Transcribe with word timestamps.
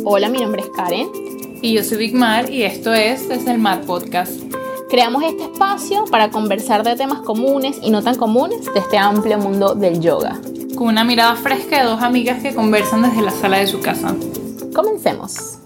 Hola, 0.00 0.28
mi 0.28 0.38
nombre 0.38 0.62
es 0.62 0.68
Karen. 0.70 1.08
Y 1.60 1.74
yo 1.74 1.84
soy 1.84 1.98
Big 1.98 2.14
Mar 2.14 2.50
y 2.50 2.62
esto 2.62 2.92
es 2.92 3.28
Desde 3.28 3.52
el 3.52 3.58
Mar 3.58 3.82
Podcast. 3.82 4.32
Creamos 4.90 5.22
este 5.22 5.44
espacio 5.44 6.04
para 6.10 6.30
conversar 6.30 6.82
de 6.82 6.96
temas 6.96 7.20
comunes 7.20 7.78
y 7.82 7.90
no 7.90 8.02
tan 8.02 8.16
comunes 8.16 8.64
de 8.72 8.80
este 8.80 8.98
amplio 8.98 9.38
mundo 9.38 9.74
del 9.74 10.00
yoga. 10.00 10.40
Con 10.74 10.88
una 10.88 11.04
mirada 11.04 11.36
fresca 11.36 11.78
de 11.78 11.84
dos 11.84 12.02
amigas 12.02 12.42
que 12.42 12.54
conversan 12.54 13.02
desde 13.02 13.22
la 13.22 13.30
sala 13.30 13.58
de 13.58 13.66
su 13.68 13.80
casa. 13.80 14.16
Comencemos. 14.74 15.58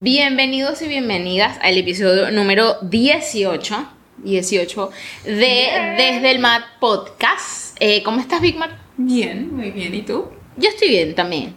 Bienvenidos 0.00 0.82
y 0.82 0.88
bienvenidas 0.88 1.58
al 1.62 1.78
episodio 1.78 2.30
número 2.30 2.76
18. 2.82 3.88
18 4.24 4.90
de 5.24 5.94
Desde 5.96 6.30
el 6.32 6.40
Mat 6.40 6.64
Podcast. 6.80 7.76
Eh, 7.80 8.02
¿Cómo 8.02 8.20
estás, 8.20 8.40
Big 8.40 8.56
Mar? 8.56 8.76
Bien, 8.96 9.54
muy 9.56 9.70
bien. 9.70 9.94
¿Y 9.94 10.02
tú? 10.02 10.26
Yo 10.56 10.68
estoy 10.68 10.88
bien 10.88 11.14
también. 11.14 11.54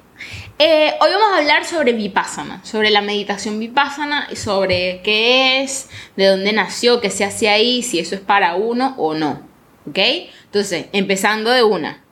Eh, 0.63 0.93
hoy 1.01 1.09
vamos 1.09 1.29
a 1.33 1.37
hablar 1.39 1.65
sobre 1.65 1.91
Vipassana, 1.91 2.63
sobre 2.63 2.91
la 2.91 3.01
meditación 3.01 3.57
Vipassana 3.57 4.27
sobre 4.35 5.01
qué 5.03 5.63
es, 5.63 5.89
de 6.15 6.27
dónde 6.27 6.53
nació, 6.53 7.01
qué 7.01 7.09
se 7.09 7.23
hace 7.23 7.49
ahí, 7.49 7.81
si 7.81 7.97
eso 7.97 8.13
es 8.13 8.21
para 8.21 8.53
uno 8.53 8.93
o 8.99 9.15
no. 9.15 9.41
¿Ok? 9.89 9.97
Entonces, 10.43 10.85
empezando 10.93 11.49
de 11.49 11.63
una. 11.63 12.03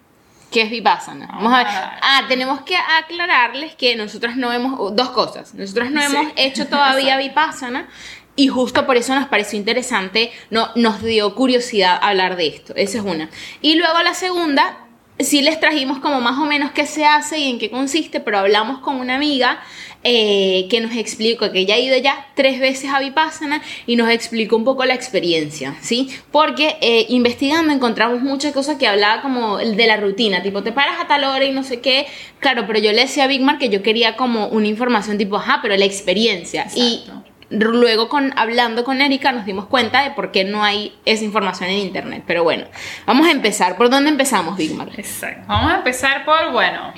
¿Qué 0.50 0.64
es 0.64 0.72
Vipassana? 0.72 1.28
Vamos 1.28 1.54
a 1.54 1.58
ver. 1.58 1.68
Ah, 1.70 2.24
tenemos 2.28 2.62
que 2.62 2.76
aclararles 2.76 3.76
que 3.76 3.96
nosotros 3.96 4.36
no 4.36 4.52
hemos. 4.52 4.96
Dos 4.96 5.12
cosas. 5.12 5.54
Nosotros 5.54 5.92
no 5.92 6.02
hemos 6.02 6.34
hecho 6.36 6.66
todavía 6.66 7.18
Vipassana 7.20 7.88
y 8.36 8.48
justo 8.48 8.88
por 8.88 8.98
eso 8.98 9.14
nos 9.14 9.28
pareció 9.28 9.60
interesante, 9.60 10.32
no, 10.50 10.70
nos 10.74 11.04
dio 11.04 11.36
curiosidad 11.36 12.00
hablar 12.02 12.36
de 12.36 12.48
esto. 12.48 12.74
Esa 12.76 12.98
es 12.98 13.04
una. 13.04 13.30
Y 13.62 13.76
luego 13.76 14.02
la 14.02 14.16
segunda 14.16 14.89
sí 15.20 15.42
les 15.42 15.60
trajimos 15.60 16.00
como 16.00 16.22
más 16.22 16.40
o 16.40 16.46
menos 16.46 16.72
qué 16.72 16.86
se 16.86 17.06
hace 17.06 17.40
y 17.40 17.50
en 17.50 17.60
qué 17.60 17.70
consiste, 17.70 18.20
pero 18.20 18.40
hablamos 18.40 18.80
con 18.80 18.96
una 18.96 19.16
amiga 19.16 19.60
eh, 20.04 20.68
que 20.70 20.80
nos 20.80 20.96
explicó 20.96 21.52
que 21.52 21.60
ella 21.60 21.76
ha 21.76 21.80
ido 21.80 21.98
ya 21.98 22.28
tres 22.34 22.60
veces 22.60 22.90
a 22.90 23.02
Vipassana 23.02 23.62
y 23.86 23.98
nos 23.98 24.10
explicó 24.10 24.56
un 24.56 24.64
poco 24.64 24.86
la 24.86 24.94
experiencia, 24.94 25.76
¿sí? 25.82 26.10
Porque 26.32 26.78
eh, 26.80 27.06
investigando 27.10 27.74
encontramos 27.74 28.22
muchas 28.22 28.54
cosas 28.54 28.78
que 28.78 28.88
hablaba 28.88 29.22
como 29.22 29.58
de 29.58 29.88
la 29.88 29.98
rutina, 29.98 30.42
tipo 30.42 30.64
te 30.64 30.72
paras 30.72 31.02
a 31.02 31.08
tal 31.08 31.26
hora 31.26 31.44
y 31.44 31.52
no 31.52 31.64
sé 31.64 31.82
qué, 31.82 32.08
claro, 32.40 32.64
pero 32.66 32.80
yo 32.80 32.94
le 32.94 33.02
decía 33.02 33.26
a 33.26 33.28
Big 33.28 33.42
Mar 33.42 33.58
que 33.58 33.68
yo 33.68 33.84
quería 33.84 34.16
como 34.16 34.48
una 34.48 34.68
información 34.68 35.18
tipo, 35.18 35.36
ajá, 35.36 35.60
pero 35.62 35.76
la 35.76 35.86
experiencia. 35.86 36.68
Y 36.76 37.04
luego 37.50 38.10
con, 38.10 38.34
hablando 38.38 38.84
con 38.84 39.02
Erika 39.02 39.32
nos 39.32 39.46
dimos 39.46 39.66
cuenta 39.66 40.04
de 40.04 40.12
por 40.12 40.32
qué 40.32 40.44
no 40.44 40.64
hay 40.64 40.98
esa 41.06 41.24
información 41.24 41.70
en 41.70 41.78
internet. 41.78 42.24
Pero 42.26 42.44
bueno, 42.44 42.66
vamos 43.06 43.28
a 43.28 43.32
empezar. 43.32 43.76
¿Por 43.78 43.90
dónde 43.90 44.10
empezamos, 44.10 44.58
Bigmar? 44.58 44.90
Exacto. 44.98 45.46
Vamos 45.48 45.72
a 45.72 45.78
empezar 45.78 46.26
por, 46.26 46.52
bueno, 46.52 46.94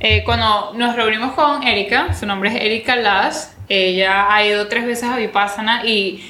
eh, 0.00 0.22
cuando 0.24 0.72
nos 0.74 0.96
reunimos 0.96 1.32
con 1.32 1.62
Erika, 1.62 2.14
su 2.14 2.26
nombre 2.26 2.50
es 2.50 2.56
Erika 2.56 2.96
Las, 2.96 3.56
ella 3.68 4.32
ha 4.32 4.44
ido 4.44 4.68
tres 4.68 4.84
veces 4.84 5.08
a 5.08 5.16
Vipassana 5.16 5.84
y 5.84 6.24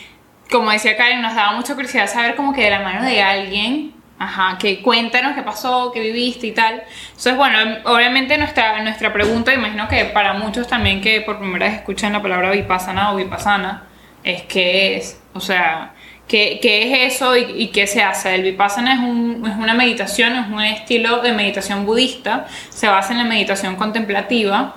como 0.50 0.70
decía 0.70 0.97
Karen, 0.97 1.23
nos 1.23 1.34
daba 1.34 1.53
mucha 1.53 1.75
curiosidad 1.75 2.06
saber 2.06 2.36
como 2.36 2.53
que 2.53 2.64
de 2.64 2.70
la 2.70 2.80
mano 2.80 3.05
de 3.05 3.23
alguien 3.23 3.92
Ajá, 4.23 4.56
que 4.56 4.81
cuéntanos 4.81 5.34
qué 5.34 5.42
pasó, 5.42 5.91
qué 5.92 5.98
viviste 5.98 6.47
y 6.47 6.53
tal. 6.53 6.84
Entonces, 7.09 7.37
bueno, 7.37 7.59
obviamente 7.87 8.39
nuestra, 8.39 8.81
nuestra 8.81 9.12
pregunta, 9.12 9.53
imagino 9.53 9.89
que 9.89 10.05
para 10.05 10.34
muchos 10.34 10.69
también 10.69 11.01
que 11.01 11.23
por 11.23 11.41
primera 11.41 11.67
vez 11.67 11.75
escuchan 11.75 12.12
la 12.12 12.23
palabra 12.23 12.53
vipassana 12.53 13.12
o 13.12 13.17
vipassana, 13.17 13.83
es 14.23 14.42
qué 14.42 14.97
es, 14.97 15.20
o 15.34 15.41
sea, 15.41 15.95
qué, 16.29 16.61
qué 16.62 17.06
es 17.09 17.14
eso 17.14 17.37
y, 17.37 17.73
qué 17.73 17.89
se 17.89 18.01
hace. 18.01 18.33
El 18.37 18.45
vipassana 18.45 18.95
es, 18.95 19.01
un, 19.01 19.45
es 19.45 19.56
una 19.56 19.75
meditación, 19.75 20.36
es 20.36 20.47
un 20.47 20.62
estilo 20.62 21.20
de 21.20 21.33
meditación 21.33 21.84
budista, 21.84 22.47
se 22.69 22.86
basa 22.86 23.12
en 23.12 23.19
la 23.19 23.25
meditación 23.25 23.75
contemplativa 23.75 24.77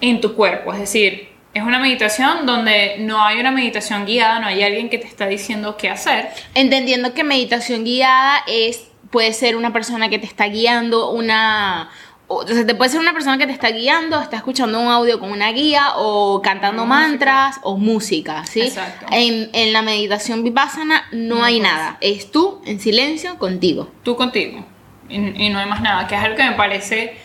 en 0.00 0.20
tu 0.20 0.34
cuerpo, 0.34 0.72
es 0.72 0.80
decir, 0.80 1.31
es 1.54 1.62
una 1.62 1.78
meditación 1.78 2.46
donde 2.46 2.96
no 3.00 3.22
hay 3.22 3.38
una 3.38 3.50
meditación 3.50 4.06
guiada, 4.06 4.38
no 4.38 4.46
hay 4.46 4.62
alguien 4.62 4.88
que 4.88 4.98
te 4.98 5.06
está 5.06 5.26
diciendo 5.26 5.76
qué 5.76 5.90
hacer. 5.90 6.30
Entendiendo 6.54 7.12
que 7.12 7.24
meditación 7.24 7.84
guiada 7.84 8.42
es 8.46 8.88
puede 9.10 9.32
ser 9.34 9.56
una 9.56 9.72
persona 9.72 10.08
que 10.08 10.18
te 10.18 10.26
está 10.26 10.46
guiando, 10.46 11.10
una 11.10 11.90
o 12.26 12.46
sea, 12.46 12.66
te 12.66 12.74
puede 12.74 12.90
ser 12.90 13.00
una 13.00 13.12
persona 13.12 13.36
que 13.36 13.46
te 13.46 13.52
está 13.52 13.68
guiando, 13.68 14.18
está 14.18 14.36
escuchando 14.36 14.80
un 14.80 14.88
audio 14.88 15.20
con 15.20 15.30
una 15.30 15.52
guía 15.52 15.92
o 15.96 16.40
cantando 16.40 16.86
mantras 16.86 17.60
o 17.62 17.76
música, 17.76 18.46
¿sí? 18.46 18.62
Exacto. 18.62 19.06
En, 19.10 19.50
en 19.52 19.74
la 19.74 19.82
meditación 19.82 20.42
vipassana 20.42 21.04
no, 21.12 21.44
hay 21.44 21.60
nada, 21.60 21.98
es 22.00 22.30
tú 22.30 22.62
en 22.64 22.80
silencio 22.80 23.38
contigo. 23.38 23.90
Tú 24.02 24.16
contigo 24.16 24.64
y, 25.10 25.16
y 25.16 25.50
no 25.50 25.58
hay 25.58 25.66
más 25.66 25.82
nada, 25.82 26.06
que 26.06 26.14
es 26.14 26.22
algo 26.22 26.36
que 26.36 26.44
me 26.44 26.52
parece 26.52 27.18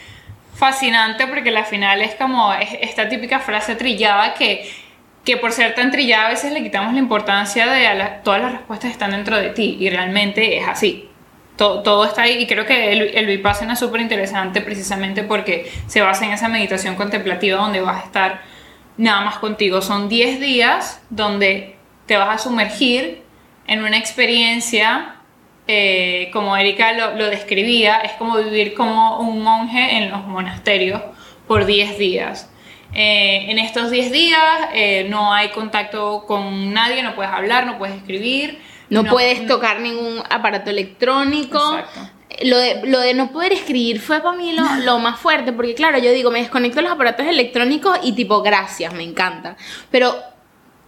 fascinante 0.57 1.27
porque 1.27 1.51
la 1.51 1.63
final 1.63 2.01
es 2.01 2.15
como 2.15 2.51
esta 2.53 3.07
típica 3.07 3.39
frase 3.39 3.75
trillada 3.75 4.33
que, 4.33 4.69
que 5.23 5.37
por 5.37 5.51
ser 5.51 5.75
tan 5.75 5.91
trillada 5.91 6.27
a 6.27 6.29
veces 6.29 6.51
le 6.51 6.63
quitamos 6.63 6.93
la 6.93 6.99
importancia 6.99 7.67
de 7.67 7.87
todas 8.23 8.41
las 8.41 8.51
respuestas 8.53 8.91
están 8.91 9.11
dentro 9.11 9.37
de 9.37 9.49
ti 9.49 9.77
y 9.79 9.89
realmente 9.89 10.57
es 10.57 10.67
así. 10.67 11.09
Todo, 11.55 12.05
está 12.05 12.23
ahí 12.23 12.37
y 12.37 12.45
creo 12.45 12.67
que 12.67 12.91
el, 12.91 13.01
el 13.15 13.25
Vipassana 13.25 13.73
es 13.73 13.79
súper 13.79 14.01
interesante 14.01 14.61
precisamente 14.61 15.23
porque 15.23 15.71
se 15.87 16.01
basa 16.01 16.25
en 16.25 16.33
esa 16.33 16.49
meditación 16.49 16.95
contemplativa 16.95 17.59
donde 17.59 17.81
vas 17.81 18.03
a 18.03 18.05
estar 18.05 18.41
nada 18.97 19.21
más 19.21 19.39
contigo. 19.39 19.81
Son 19.81 20.07
10 20.07 20.39
días 20.39 21.01
donde 21.09 21.75
te 22.05 22.15
vas 22.15 22.29
a 22.29 22.37
sumergir 22.37 23.23
en 23.65 23.83
una 23.83 23.97
experiencia 23.97 25.16
eh, 25.67 26.29
como 26.31 26.55
Erika 26.55 26.93
lo, 26.93 27.29
describía, 27.29 27.97
es 27.97 28.13
como 28.13 28.37
vivir 28.37 28.73
como 28.73 29.19
un 29.19 29.41
monje 29.41 29.97
en 29.97 30.09
los 30.09 30.25
monasterios 30.25 31.01
por 31.47 31.65
10 31.65 31.97
días. 31.97 32.49
Eh, 32.93 33.51
en 33.51 33.59
estos 33.59 33.91
10 33.91 34.11
días 34.11 34.41
eh, 34.73 35.05
no 35.09 35.33
hay 35.33 35.49
contacto 35.49 36.23
con 36.25 36.73
nadie, 36.73 37.03
no 37.03 37.15
puedes 37.15 37.31
hablar, 37.31 37.65
no 37.65 37.77
puedes 37.77 37.97
escribir. 37.97 38.59
No, 38.89 39.03
puedes 39.03 39.45
tocar 39.47 39.81
ningún 39.81 40.23
aparato 40.29 40.69
electrónico. 40.69 41.59
Lo 42.43 42.57
de, 42.57 42.81
lo 42.85 43.01
de, 43.01 43.13
no 43.13 43.31
poder 43.31 43.51
escribir 43.51 43.99
fue 43.99 44.21
para 44.21 44.37
mí 44.37 44.53
lo, 44.53 44.63
lo, 44.85 44.99
más 44.99 45.19
fuerte, 45.19 45.51
porque 45.51 45.73
claro, 45.73 45.97
yo 45.97 46.11
digo, 46.11 46.31
me 46.31 46.39
desconecto 46.39 46.81
los 46.81 46.91
aparatos 46.91 47.25
electrónicos 47.25 47.99
y 48.03 48.13
tipo, 48.13 48.41
gracias, 48.41 48.93
me 48.93 49.03
encanta. 49.03 49.57
Pero 49.91 50.15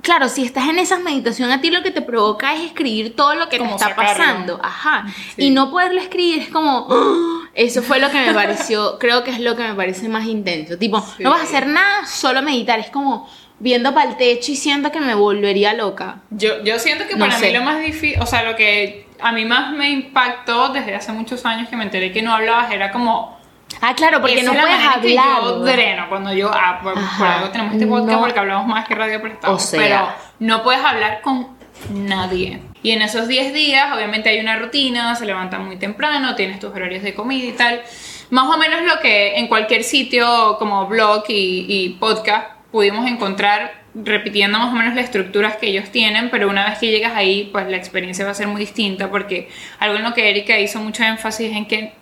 claro, 0.02 0.30
si 0.30 0.46
estás 0.46 0.68
en 0.70 0.80
esa 0.80 1.00
meditación, 1.00 1.52
a 1.52 1.62
ti 1.62 1.70
lo 1.70 1.84
que 1.84 1.92
te 1.92 2.02
provoca 2.02 2.56
es 2.56 2.66
escribir 2.66 3.16
todo 3.16 3.36
lo 3.36 3.50
que 3.50 3.60
te 3.60 3.66
está 3.66 3.96
pasando. 3.96 4.60
Ajá. 4.62 5.06
Y 5.38 5.50
no 5.50 5.72
poderlo 5.72 6.02
escribir 6.02 6.40
es 6.44 6.50
como. 6.50 6.88
¡ah! 6.90 7.50
Eso 7.54 7.82
fue 7.82 8.00
lo 8.00 8.10
que 8.10 8.20
me 8.26 8.34
pareció. 8.34 8.98
creo 9.00 9.24
que 9.24 9.32
es 9.32 9.40
lo 9.40 9.56
que 9.56 9.64
me 9.64 9.74
parece 9.74 10.08
más 10.10 10.26
intenso. 10.26 10.78
Tipo, 10.78 11.04
no 11.20 11.30
vas 11.30 11.42
a 11.42 11.44
hacer 11.44 11.68
nada, 11.68 12.06
solo 12.06 12.42
meditar. 12.42 12.80
Es 12.80 12.90
como 12.90 13.30
viendo 13.60 13.94
para 13.94 14.12
el 14.12 14.18
techo 14.18 14.52
y 14.52 14.56
siento 14.56 14.92
que 14.92 15.00
me 15.00 15.16
volvería 15.16 15.74
loca. 15.74 16.22
Yo, 16.30 16.64
yo 16.64 16.80
siento 16.80 17.06
que 17.08 17.18
para 17.18 17.38
mí 17.38 17.52
lo 17.52 17.64
más 17.64 17.80
difícil. 17.80 18.22
O 18.22 18.26
sea, 18.26 18.44
lo 18.44 18.56
que 18.56 19.08
a 19.20 19.32
mí 19.32 19.46
más 19.46 19.74
me 19.74 19.90
impactó 19.90 20.70
desde 20.70 20.96
hace 20.96 21.12
muchos 21.12 21.46
años 21.46 21.70
que 21.70 21.76
me 21.76 21.84
enteré 21.84 22.12
que 22.12 22.22
no 22.22 22.34
hablabas 22.34 22.72
era 22.72 22.92
como 22.92 23.39
Ah, 23.82 23.94
claro, 23.96 24.20
porque 24.22 24.44
no 24.44 24.52
puedes 24.52 24.80
hablar. 24.80 25.02
Que 25.02 25.16
yo 25.16 25.60
dreno 25.60 26.10
cuando 26.10 26.34
yo. 26.34 26.52
Ah, 26.54 26.80
por, 26.82 26.96
algo 26.98 27.50
tenemos 27.50 27.74
este 27.74 27.88
podcast 27.88 28.20
porque 28.20 28.40
hablamos 28.40 28.68
más 28.68 28.88
que 28.88 28.96
radio 28.96 29.22
prestado. 29.22 29.56
O 29.56 29.60
sea, 29.60 29.80
pero 29.80 30.08
no 30.40 30.64
puedes 30.64 30.84
hablar 30.84 31.22
con 31.22 31.58
nadie. 31.92 32.62
Y 32.82 32.92
en 32.92 33.02
esos 33.02 33.28
10 33.28 33.54
días, 33.54 33.94
obviamente, 33.94 34.30
hay 34.30 34.40
una 34.40 34.58
rutina, 34.58 35.16
se 35.16 35.26
levantan 35.26 35.66
muy 35.66 35.78
temprano, 35.78 36.36
tienes 36.36 36.60
tus 36.60 36.72
horarios 36.72 37.04
de 37.04 37.14
comida 37.14 37.46
y 37.46 37.52
tal. 37.54 37.82
Más 38.30 38.48
o 38.48 38.58
menos 38.58 38.84
lo 38.84 39.00
que 39.00 39.38
en 39.38 39.48
cualquier 39.48 39.84
sitio 39.84 40.58
como 40.60 40.88
blog 40.88 41.24
y, 41.30 41.66
y 41.68 41.90
podcast 42.00 42.52
pudimos 42.72 43.08
encontrar 43.08 43.80
repitiendo 43.96 44.60
más 44.60 44.72
o 44.72 44.76
menos 44.76 44.94
las 44.94 45.06
estructuras 45.06 45.56
que 45.58 45.68
ellos 45.68 45.90
tienen, 45.90 46.30
pero 46.30 46.48
una 46.50 46.70
vez 46.70 46.78
que 46.78 46.92
llegas 46.92 47.14
ahí, 47.16 47.50
pues 47.52 47.68
la 47.68 47.78
experiencia 47.78 48.24
va 48.24 48.32
a 48.32 48.36
ser 48.36 48.48
muy 48.48 48.62
distinta 48.62 49.10
porque 49.10 49.50
algo 49.80 49.98
en 49.98 50.04
lo 50.04 50.14
que 50.14 50.30
Erika 50.30 50.60
hizo 50.60 50.80
mucho 50.80 51.04
énfasis 51.04 51.56
en 51.56 51.66
que 51.66 51.94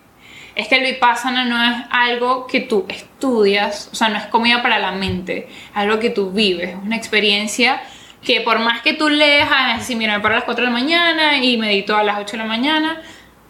es 0.58 0.66
que 0.66 0.74
el 0.74 0.82
vipassana 0.82 1.44
no 1.44 1.62
es 1.62 1.86
algo 1.88 2.48
que 2.48 2.60
tú 2.60 2.84
estudias, 2.88 3.88
o 3.92 3.94
sea, 3.94 4.08
no 4.08 4.18
es 4.18 4.26
comida 4.26 4.60
para 4.60 4.80
la 4.80 4.90
mente, 4.90 5.48
algo 5.72 6.00
que 6.00 6.10
tú 6.10 6.32
vives, 6.32 6.70
es 6.70 6.74
una 6.74 6.96
experiencia 6.96 7.80
que 8.24 8.40
por 8.40 8.58
más 8.58 8.82
que 8.82 8.92
tú 8.92 9.08
leas, 9.08 9.48
ah, 9.52 9.78
si 9.80 9.94
mira, 9.94 10.16
me 10.16 10.20
paro 10.20 10.34
a 10.34 10.38
las 10.38 10.44
4 10.44 10.64
de 10.64 10.70
la 10.70 10.76
mañana 10.76 11.36
y 11.38 11.56
medito 11.58 11.96
a 11.96 12.02
las 12.02 12.18
8 12.18 12.32
de 12.32 12.38
la 12.38 12.44
mañana, 12.44 13.00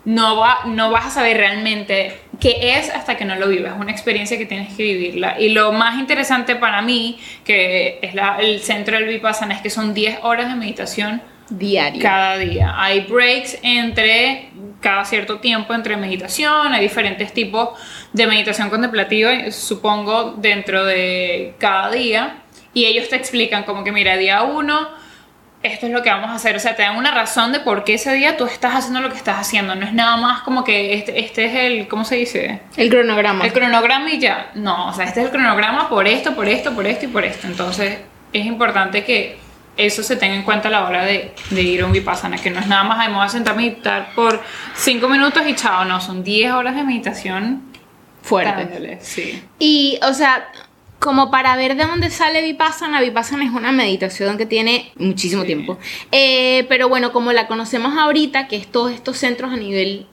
no, 0.05 0.37
va, 0.37 0.59
no 0.67 0.91
vas 0.91 1.06
a 1.06 1.11
saber 1.11 1.38
realmente 1.38 2.21
qué 2.41 2.79
es 2.79 2.91
hasta 2.91 3.17
que 3.17 3.25
no 3.25 3.37
lo 3.37 3.49
vives. 3.49 3.73
Es 3.73 3.81
una 3.81 3.91
experiencia 3.91 4.37
que 4.37 4.44
tienes 4.44 4.75
que 4.75 4.83
vivirla. 4.83 5.41
Y 5.41 5.49
lo 5.49 5.73
más 5.73 5.99
interesante 5.99 6.56
para 6.56 6.83
mí, 6.83 7.19
que 7.43 8.00
es 8.03 8.15
el 8.41 8.61
centro 8.61 8.97
del 8.97 9.06
Vipassana, 9.06 9.55
es 9.55 9.62
que 9.62 9.71
son 9.71 9.94
10 9.94 10.19
horas 10.23 10.49
de 10.49 10.56
meditación 10.56 11.23
diaria. 11.50 12.03
Cada 12.03 12.39
día. 12.39 12.75
Hay 12.77 13.00
breaks 13.00 13.59
entre 13.62 14.50
cada 14.81 15.05
cierto 15.05 15.41
tiempo 15.41 15.75
entre 15.75 15.97
meditación, 15.97 16.73
hay 16.73 16.81
diferentes 16.81 17.33
tipos 17.33 17.71
de 18.12 18.27
meditación 18.27 18.71
contemplativa, 18.71 19.50
supongo, 19.50 20.35
dentro 20.39 20.85
de 20.85 21.55
cada 21.59 21.91
día. 21.91 22.43
Y 22.75 22.85
ellos 22.85 23.09
te 23.09 23.17
explican 23.17 23.65
como 23.65 23.83
que, 23.83 23.91
mira, 23.91 24.17
día 24.17 24.43
uno 24.43 24.89
esto 25.62 25.87
es 25.87 25.93
lo 25.93 26.03
que 26.03 26.11
vamos 26.11 26.31
a 26.31 26.35
hacer. 26.35 26.56
O 26.56 26.61
sea, 26.61 26.77
te 26.77 26.83
dan 26.83 26.97
una 26.97 27.11
razón 27.11 27.53
de 27.53 27.61
por 27.61 27.85
qué 27.85 27.95
ese 27.95 28.12
día 28.12 28.37
tú 28.37 28.47
estás 28.47 28.75
haciendo 28.75 29.00
lo 29.00 29.11
que 29.11 29.17
estás 29.17 29.39
haciendo. 29.39 29.75
No 29.75 29.87
es 29.87 29.93
nada 29.93 30.17
más 30.17 30.43
como 30.43 30.65
que 30.65 30.95
este, 30.95 31.21
este 31.21 31.47
es 31.47 31.55
el, 31.55 31.89
¿cómo 31.89 32.05
se 32.05 32.17
dice? 32.17 32.61
El 32.77 32.91
cronograma. 32.91 33.45
El 33.45 33.53
cronograma 33.53 34.11
y 34.11 34.19
ya. 34.19 34.50
No, 34.55 34.89
o 34.89 34.93
sea, 34.93 35.06
este 35.06 35.21
es 35.21 35.27
el 35.27 35.33
cronograma 35.33 35.89
por 35.89 36.06
esto, 36.06 36.35
por 36.35 36.49
esto, 36.49 36.75
por 36.75 36.87
esto 36.87 37.06
y 37.06 37.09
por 37.09 37.25
esto. 37.25 37.47
Entonces, 37.47 37.99
es 38.33 38.47
importante 38.47 39.05
que 39.05 39.37
eso 39.79 40.03
se 40.03 40.17
tenga 40.17 40.35
en 40.35 40.43
cuenta 40.43 40.69
a 40.69 40.71
la 40.71 40.87
hora 40.87 41.05
de, 41.05 41.33
de 41.51 41.63
ir 41.63 41.83
a 41.83 41.87
un 41.87 41.93
vipassana, 41.93 42.37
que 42.37 42.51
no 42.51 42.61
es 42.61 42.67
nada 42.67 42.85
más, 42.85 42.99
ay, 43.01 43.09
me 43.09 43.15
voy 43.15 43.25
a 43.25 43.29
sentar 43.29 43.55
a 43.55 43.57
meditar 43.57 44.15
por 44.15 44.43
5 44.75 45.09
minutos 45.09 45.43
y 45.47 45.55
chao, 45.55 45.85
no, 45.85 46.01
son 46.01 46.23
10 46.23 46.53
horas 46.53 46.75
de 46.75 46.83
meditación 46.83 47.63
fuerte. 48.23 48.99
Sí. 49.01 49.43
Y, 49.61 49.99
o 50.03 50.13
sea, 50.13 50.51
como 50.99 51.31
para 51.31 51.57
ver 51.57 51.77
de 51.77 51.85
dónde 51.85 52.11
sale 52.11 52.43
Vipassana, 52.43 53.01
Vipassana 53.01 53.45
es 53.45 53.53
una 53.53 53.71
meditación 53.71 54.37
que 54.37 54.47
tiene 54.47 54.93
muchísimo 54.97 55.45
tiempo. 55.45 55.79
Eh, 56.11 56.67
pero 56.69 56.89
bueno, 56.89 57.13
como 57.13 57.33
la 57.33 57.47
conocemos 57.47 57.97
ahorita, 57.97 58.49
que 58.49 58.57
es 58.57 58.67
todos 58.67 58.93
estos 58.93 59.17
centros 59.17 59.53
a 59.53 59.57
nivel 59.57 60.07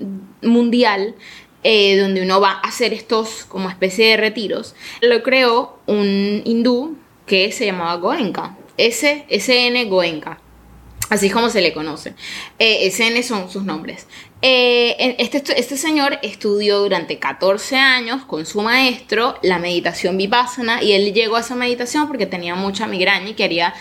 mundial, 0.43 1.15
eh, 1.63 1.97
donde 1.97 2.21
uno 2.21 2.39
va 2.39 2.51
a 2.51 2.67
hacer 2.67 2.93
estos 2.93 3.45
como 3.45 3.69
especie 3.69 4.11
de 4.11 4.17
retiros, 4.17 4.75
lo 5.01 5.23
creó 5.23 5.79
un 5.87 6.43
hindú 6.45 6.95
que 7.25 7.51
se 7.51 7.65
llamaba 7.65 7.95
Goenka. 7.95 8.55
S, 8.77 9.25
SN 9.29 9.89
Goenka. 9.89 10.39
Así 11.09 11.27
es 11.27 11.33
como 11.33 11.49
se 11.49 11.61
le 11.61 11.73
conoce. 11.73 12.15
Eh, 12.57 12.87
SN 12.89 13.21
son 13.23 13.49
sus 13.49 13.63
nombres. 13.63 14.07
Eh, 14.41 15.15
este, 15.19 15.43
este 15.59 15.77
señor 15.77 16.19
estudió 16.23 16.79
durante 16.79 17.19
14 17.19 17.77
años 17.77 18.25
con 18.25 18.45
su 18.45 18.61
maestro 18.61 19.37
la 19.43 19.59
meditación 19.59 20.17
vipassana 20.17 20.81
y 20.81 20.93
él 20.93 21.13
llegó 21.13 21.35
a 21.35 21.41
esa 21.41 21.55
meditación 21.55 22.07
porque 22.07 22.25
tenía 22.25 22.55
mucha 22.55 22.87
migraña 22.87 23.29
y 23.29 23.33
quería. 23.33 23.73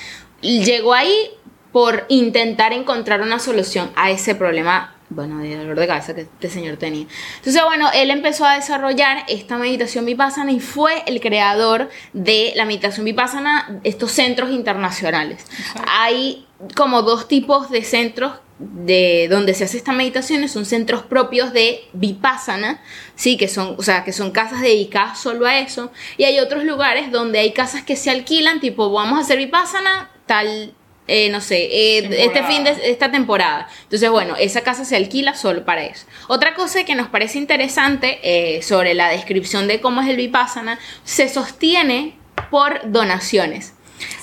Llegó 0.42 0.92
ahí 0.92 1.30
por 1.72 2.04
intentar 2.08 2.72
encontrar 2.72 3.22
una 3.22 3.38
solución 3.38 3.90
a 3.96 4.10
ese 4.10 4.34
problema 4.34 4.93
bueno, 5.10 5.38
de 5.38 5.56
dolor 5.56 5.78
de 5.78 5.86
cabeza 5.86 6.14
que 6.14 6.22
este 6.22 6.48
señor 6.48 6.76
tenía. 6.76 7.06
Entonces, 7.36 7.62
bueno, 7.64 7.90
él 7.94 8.10
empezó 8.10 8.44
a 8.44 8.54
desarrollar 8.54 9.24
esta 9.28 9.56
meditación 9.58 10.04
vipassana 10.04 10.52
y 10.52 10.60
fue 10.60 11.02
el 11.06 11.20
creador 11.20 11.90
de 12.12 12.52
la 12.56 12.64
meditación 12.64 13.04
vipassana, 13.04 13.80
estos 13.84 14.12
centros 14.12 14.50
internacionales. 14.50 15.46
Hay 15.86 16.46
como 16.74 17.02
dos 17.02 17.28
tipos 17.28 17.70
de 17.70 17.84
centros 17.84 18.32
de 18.58 19.26
donde 19.28 19.52
se 19.52 19.64
hace 19.64 19.76
esta 19.76 19.92
meditación 19.92 20.48
son 20.48 20.64
centros 20.64 21.02
propios 21.02 21.52
de 21.52 21.84
vipassana, 21.92 22.80
sí, 23.16 23.36
que 23.36 23.48
son, 23.48 23.74
o 23.78 23.82
sea, 23.82 24.04
que 24.04 24.12
son 24.12 24.30
casas 24.30 24.60
dedicadas 24.60 25.18
solo 25.18 25.46
a 25.46 25.58
eso, 25.58 25.90
y 26.16 26.24
hay 26.24 26.38
otros 26.38 26.64
lugares 26.64 27.10
donde 27.10 27.40
hay 27.40 27.52
casas 27.52 27.82
que 27.82 27.96
se 27.96 28.10
alquilan, 28.10 28.60
tipo, 28.60 28.90
vamos 28.92 29.18
a 29.18 29.22
hacer 29.22 29.38
vipassana 29.38 30.10
tal 30.26 30.72
eh, 31.06 31.28
no 31.28 31.40
sé, 31.40 31.68
eh, 31.70 32.24
este 32.24 32.42
fin 32.44 32.64
de 32.64 32.76
esta 32.84 33.10
temporada. 33.10 33.68
Entonces, 33.82 34.08
bueno, 34.10 34.36
esa 34.36 34.62
casa 34.62 34.84
se 34.84 34.96
alquila 34.96 35.34
solo 35.34 35.64
para 35.64 35.84
eso. 35.84 36.06
Otra 36.28 36.54
cosa 36.54 36.84
que 36.84 36.94
nos 36.94 37.08
parece 37.08 37.38
interesante 37.38 38.20
eh, 38.22 38.62
sobre 38.62 38.94
la 38.94 39.08
descripción 39.08 39.68
de 39.68 39.80
cómo 39.80 40.00
es 40.00 40.08
el 40.08 40.16
Vipassana, 40.16 40.78
se 41.04 41.28
sostiene 41.28 42.16
por 42.50 42.90
donaciones. 42.90 43.74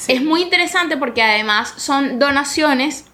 Es 0.07 0.24
muy 0.24 0.42
interesante 0.42 0.98
porque 0.98 1.22
además 1.22 1.74
son 1.78 2.18
donaciones 2.19 3.06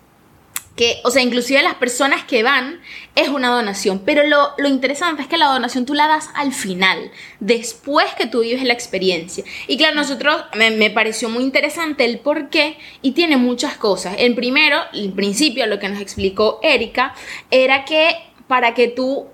que, 0.78 1.02
o 1.04 1.12
sea, 1.12 1.22
inclusive 1.24 1.62
las 1.64 1.76
personas 1.76 2.24
que 2.24 2.44
van 2.44 2.80
es 3.16 3.28
una 3.30 3.50
donación, 3.50 4.04
pero 4.06 4.22
lo, 4.24 4.54
interesante 4.68 5.24
es 5.24 5.28
que 5.28 5.38
la 5.38 5.48
donación 5.48 5.86
tú 5.86 5.96
la 5.96 6.08
das 6.08 6.30
al 6.36 6.54
final, 6.54 7.12
después 7.40 8.06
que 8.16 8.28
tú 8.28 8.42
vives 8.42 8.64
la 8.64 8.74
experiencia. 8.74 9.44
Y 9.68 9.76
claro, 9.76 9.96
nosotros 9.96 10.44
me, 10.56 10.90
pareció 10.92 11.30
muy 11.30 11.44
interesante 11.44 12.06
el 12.06 12.20
por 12.20 12.50
qué 12.50 12.78
y 13.02 13.12
tiene 13.12 13.38
muchas 13.38 13.76
cosas. 13.76 14.16
En 14.20 14.36
primero, 14.36 14.78
en 14.94 15.14
principio, 15.14 15.66
lo 15.66 15.80
que 15.80 15.90
nos 15.90 16.00
explicó 16.00 16.60
Erika 16.62 17.16
era 17.50 17.84
que 17.84 18.16
para 18.48 18.74
que 18.76 18.88
tú 18.88 19.28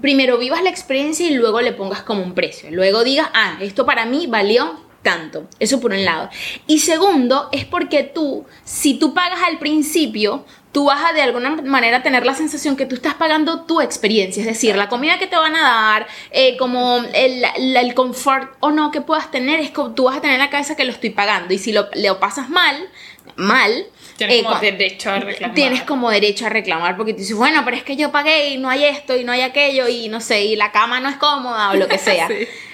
primero 0.00 0.38
vivas 0.38 0.62
la 0.62 0.70
experiencia 0.70 1.26
y 1.26 1.34
luego 1.34 1.62
le 1.62 1.72
pongas 1.72 2.02
como 2.02 2.22
un 2.22 2.34
precio. 2.34 2.70
Luego 2.70 3.04
digas, 3.04 3.30
ah, 3.32 3.56
esto 3.60 3.86
para 3.86 4.04
mí 4.04 4.26
valió 4.26 4.83
tanto. 5.04 5.46
Eso 5.60 5.80
por 5.80 5.92
un 5.92 6.04
lado. 6.04 6.28
Y 6.66 6.80
segundo, 6.80 7.48
es 7.52 7.64
porque 7.64 8.02
tú, 8.02 8.44
si 8.64 8.94
tú 8.94 9.14
pagas 9.14 9.40
al 9.46 9.60
principio, 9.60 10.44
tú 10.72 10.86
vas 10.86 11.04
a 11.08 11.12
de 11.12 11.22
alguna 11.22 11.50
manera 11.50 12.02
tener 12.02 12.26
la 12.26 12.34
sensación 12.34 12.76
que 12.76 12.84
tú 12.84 12.96
estás 12.96 13.14
pagando 13.14 13.60
tu 13.60 13.80
experiencia, 13.80 14.40
es 14.40 14.46
decir, 14.46 14.74
la 14.74 14.88
comida 14.88 15.20
que 15.20 15.28
te 15.28 15.36
van 15.36 15.54
a 15.54 15.62
dar, 15.62 16.08
eh, 16.32 16.56
como 16.56 16.96
el, 17.14 17.44
el, 17.56 17.94
confort 17.94 18.56
o 18.58 18.72
no 18.72 18.90
que 18.90 19.00
puedas 19.00 19.30
tener, 19.30 19.60
es 19.60 19.70
que 19.70 19.82
tú 19.94 20.04
vas 20.04 20.16
a 20.16 20.20
tener 20.20 20.34
en 20.34 20.40
la 20.40 20.50
cabeza 20.50 20.74
que 20.74 20.84
lo 20.84 20.90
estoy 20.90 21.10
pagando 21.10 21.54
y 21.54 21.58
si 21.58 21.70
lo, 21.70 21.86
lo 21.94 22.18
pasas 22.18 22.50
mal, 22.50 22.88
mal, 23.36 23.86
Tienes 24.16 24.38
eh, 24.38 24.42
como 24.44 24.60
derecho 24.60 25.10
a 25.10 25.20
reclamar. 25.20 25.54
Tienes 25.54 25.82
como 25.82 26.10
derecho 26.10 26.46
a 26.46 26.48
reclamar 26.48 26.96
porque 26.96 27.12
tú 27.12 27.20
dices, 27.20 27.36
bueno, 27.36 27.62
pero 27.64 27.76
es 27.76 27.82
que 27.84 27.96
yo 27.96 28.10
pagué 28.10 28.50
y 28.50 28.58
no 28.58 28.68
hay 28.68 28.84
esto 28.84 29.16
y 29.16 29.24
no 29.24 29.32
hay 29.32 29.42
aquello 29.42 29.88
y 29.88 30.08
no 30.08 30.20
sé, 30.20 30.44
y 30.44 30.56
la 30.56 30.72
cama 30.72 30.98
no 31.00 31.08
es 31.08 31.16
cómoda 31.16 31.70
o 31.70 31.74
lo 31.74 31.86
que 31.86 31.98
sea. 31.98 32.28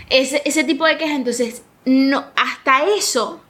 ese, 0.09 0.41
ese 0.44 0.65
tipo 0.65 0.87
de 0.87 0.97
quejas, 0.97 1.17
entonces, 1.17 1.62
no, 1.85 2.25
hasta 2.37 2.85
eso, 2.85 3.43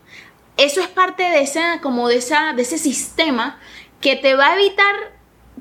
eso 0.56 0.81
es 0.81 0.88
parte 0.88 1.23
de 1.23 1.41
ese, 1.41 1.62
como 1.82 2.09
de, 2.09 2.17
esa, 2.17 2.53
de 2.53 2.62
ese 2.62 2.79
sistema 2.79 3.59
que 4.00 4.17
te 4.17 4.35
va 4.35 4.49
a 4.49 4.55
evitar 4.55 4.94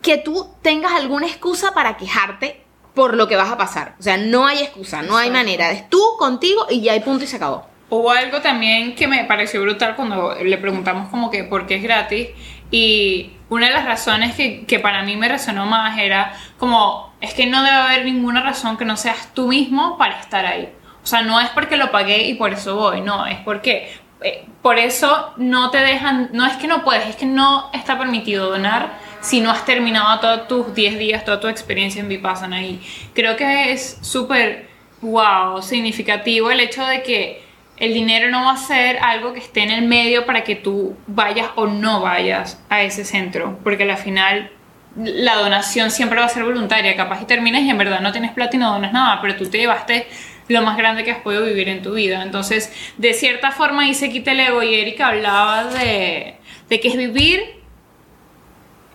que 0.02 0.18
tú 0.18 0.48
tengas 0.62 0.94
alguna 0.94 1.28
excusa 1.28 1.74
para 1.74 1.98
quejarte 1.98 2.64
por 2.94 3.16
lo 3.16 3.28
que 3.28 3.36
vas 3.36 3.50
a 3.50 3.58
pasar. 3.58 3.96
O 4.00 4.04
sea, 4.04 4.18
no 4.18 4.46
hay 4.46 4.60
excusa, 4.60 5.02
no 5.02 5.18
hay 5.18 5.30
manera. 5.30 5.72
Es 5.72 5.90
tú 5.90 6.02
contigo 6.18 6.68
y 6.70 6.82
ya 6.82 6.94
hay 6.94 7.00
punto 7.00 7.24
y 7.24 7.28
se 7.28 7.38
acabó. 7.38 7.66
Hubo 7.90 8.12
algo 8.12 8.42
también 8.42 8.96
que 8.96 9.08
me 9.08 9.24
pareció 9.26 9.62
brutal 9.62 9.96
cuando 9.96 10.36
le 10.36 10.58
preguntamos 10.58 11.10
como 11.10 11.32
que 11.32 11.44
por 11.44 11.66
qué 11.66 11.76
es 11.76 11.84
gratis 11.84 12.30
y 12.72 13.32
una 13.50 13.68
de 13.68 13.74
las 13.74 13.86
razones 13.86 14.36
que, 14.36 14.66
que, 14.66 14.80
para 14.80 15.02
mí 15.04 15.16
me 15.16 15.28
resonó 15.28 15.66
más 15.66 15.98
era 15.98 16.34
como, 16.58 17.12
es 17.20 17.34
que 17.34 17.48
no 17.48 17.64
debe 17.64 17.76
haber 17.76 18.06
ninguna 18.06 18.42
razón 18.44 18.78
que 18.78 18.86
no 18.86 18.96
seas 18.96 19.34
tú 19.34 19.48
mismo 19.48 19.98
para 19.98 20.20
estar 20.20 20.46
ahí. 20.46 20.72
Sea, 21.10 21.24
no 21.24 21.40
es 21.40 21.50
porque 21.50 21.76
lo 21.76 21.92
pagué 21.92 22.26
y 22.26 22.36
por 22.36 22.54
eso 22.54 22.76
voy, 22.76 23.02
no, 23.02 23.26
es 23.26 23.40
porque 23.40 23.92
eh, 24.22 24.46
por 24.62 24.78
eso 24.78 25.34
no 25.38 25.72
te 25.72 25.80
dejan, 25.80 26.30
no 26.34 26.46
es 26.46 26.56
que 26.58 26.68
no 26.68 26.84
puedes, 26.84 27.08
es 27.08 27.16
que 27.16 27.26
no 27.26 27.72
está 27.74 27.98
permitido 27.98 28.50
donar 28.50 29.00
si 29.22 29.42
no 29.42 29.50
has 29.50 29.66
terminado 29.66 30.20
todos 30.20 30.48
tus 30.48 30.76
10 30.76 31.00
días, 31.00 31.26
toda 31.26 31.40
tu 31.40 31.48
experiencia 31.48 32.02
en 32.02 32.10
Vipassana. 32.10 32.62
Y 32.64 32.82
creo 33.14 33.36
que 33.36 33.72
es 33.72 33.98
súper, 34.02 34.70
wow, 35.02 35.62
significativo 35.62 36.52
el 36.52 36.60
hecho 36.60 36.86
de 36.86 37.02
que 37.02 37.44
el 37.78 37.94
dinero 37.94 38.30
no 38.30 38.46
va 38.46 38.52
a 38.54 38.58
ser 38.58 38.98
algo 39.00 39.34
que 39.34 39.40
esté 39.40 39.64
en 39.64 39.72
el 39.72 39.88
medio 39.88 40.26
para 40.26 40.44
que 40.44 40.56
tú 40.56 40.96
vayas 41.08 41.48
o 41.56 41.66
no 41.66 42.02
vayas 42.02 42.62
a 42.70 42.84
ese 42.84 43.06
centro, 43.06 43.58
porque 43.64 43.90
al 43.90 43.98
final 43.98 44.52
la 44.96 45.36
donación 45.36 45.92
siempre 45.92 46.20
va 46.20 46.26
a 46.26 46.30
ser 46.30 46.44
voluntaria, 46.44 46.96
capaz 46.96 47.22
y 47.22 47.26
terminas 47.26 47.62
y 47.62 47.70
en 47.70 47.78
verdad 47.78 48.02
no 48.02 48.12
tienes 48.12 48.32
plata 48.32 48.56
y 48.56 48.60
no 48.60 48.72
donas 48.72 48.92
nada, 48.92 49.22
pero 49.22 49.36
tú 49.36 49.46
te 49.46 49.58
llevaste 49.58 50.08
lo 50.50 50.62
más 50.64 50.78
grande 50.78 51.04
que 51.04 51.12
has 51.12 51.20
podido 51.20 51.46
vivir 51.46 51.70
en 51.70 51.82
tu 51.82 51.94
vida. 51.94 52.24
Entonces, 52.24 52.74
de 52.98 53.14
cierta 53.14 53.52
forma, 53.52 53.84
ahí 53.84 53.94
se 53.94 54.10
quita 54.10 54.32
el 54.32 54.40
ego 54.40 54.62
y 54.64 54.76
Erika 54.76 55.08
hablaba 55.08 55.66
de, 55.66 56.36
de 56.68 56.80
que 56.80 56.88
es 56.88 56.98
vivir, 56.98 57.42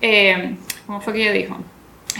eh, 0.00 0.56
¿cómo 0.86 1.00
fue 1.00 1.12
que 1.12 1.22
ella 1.22 1.32
dijo? 1.32 1.56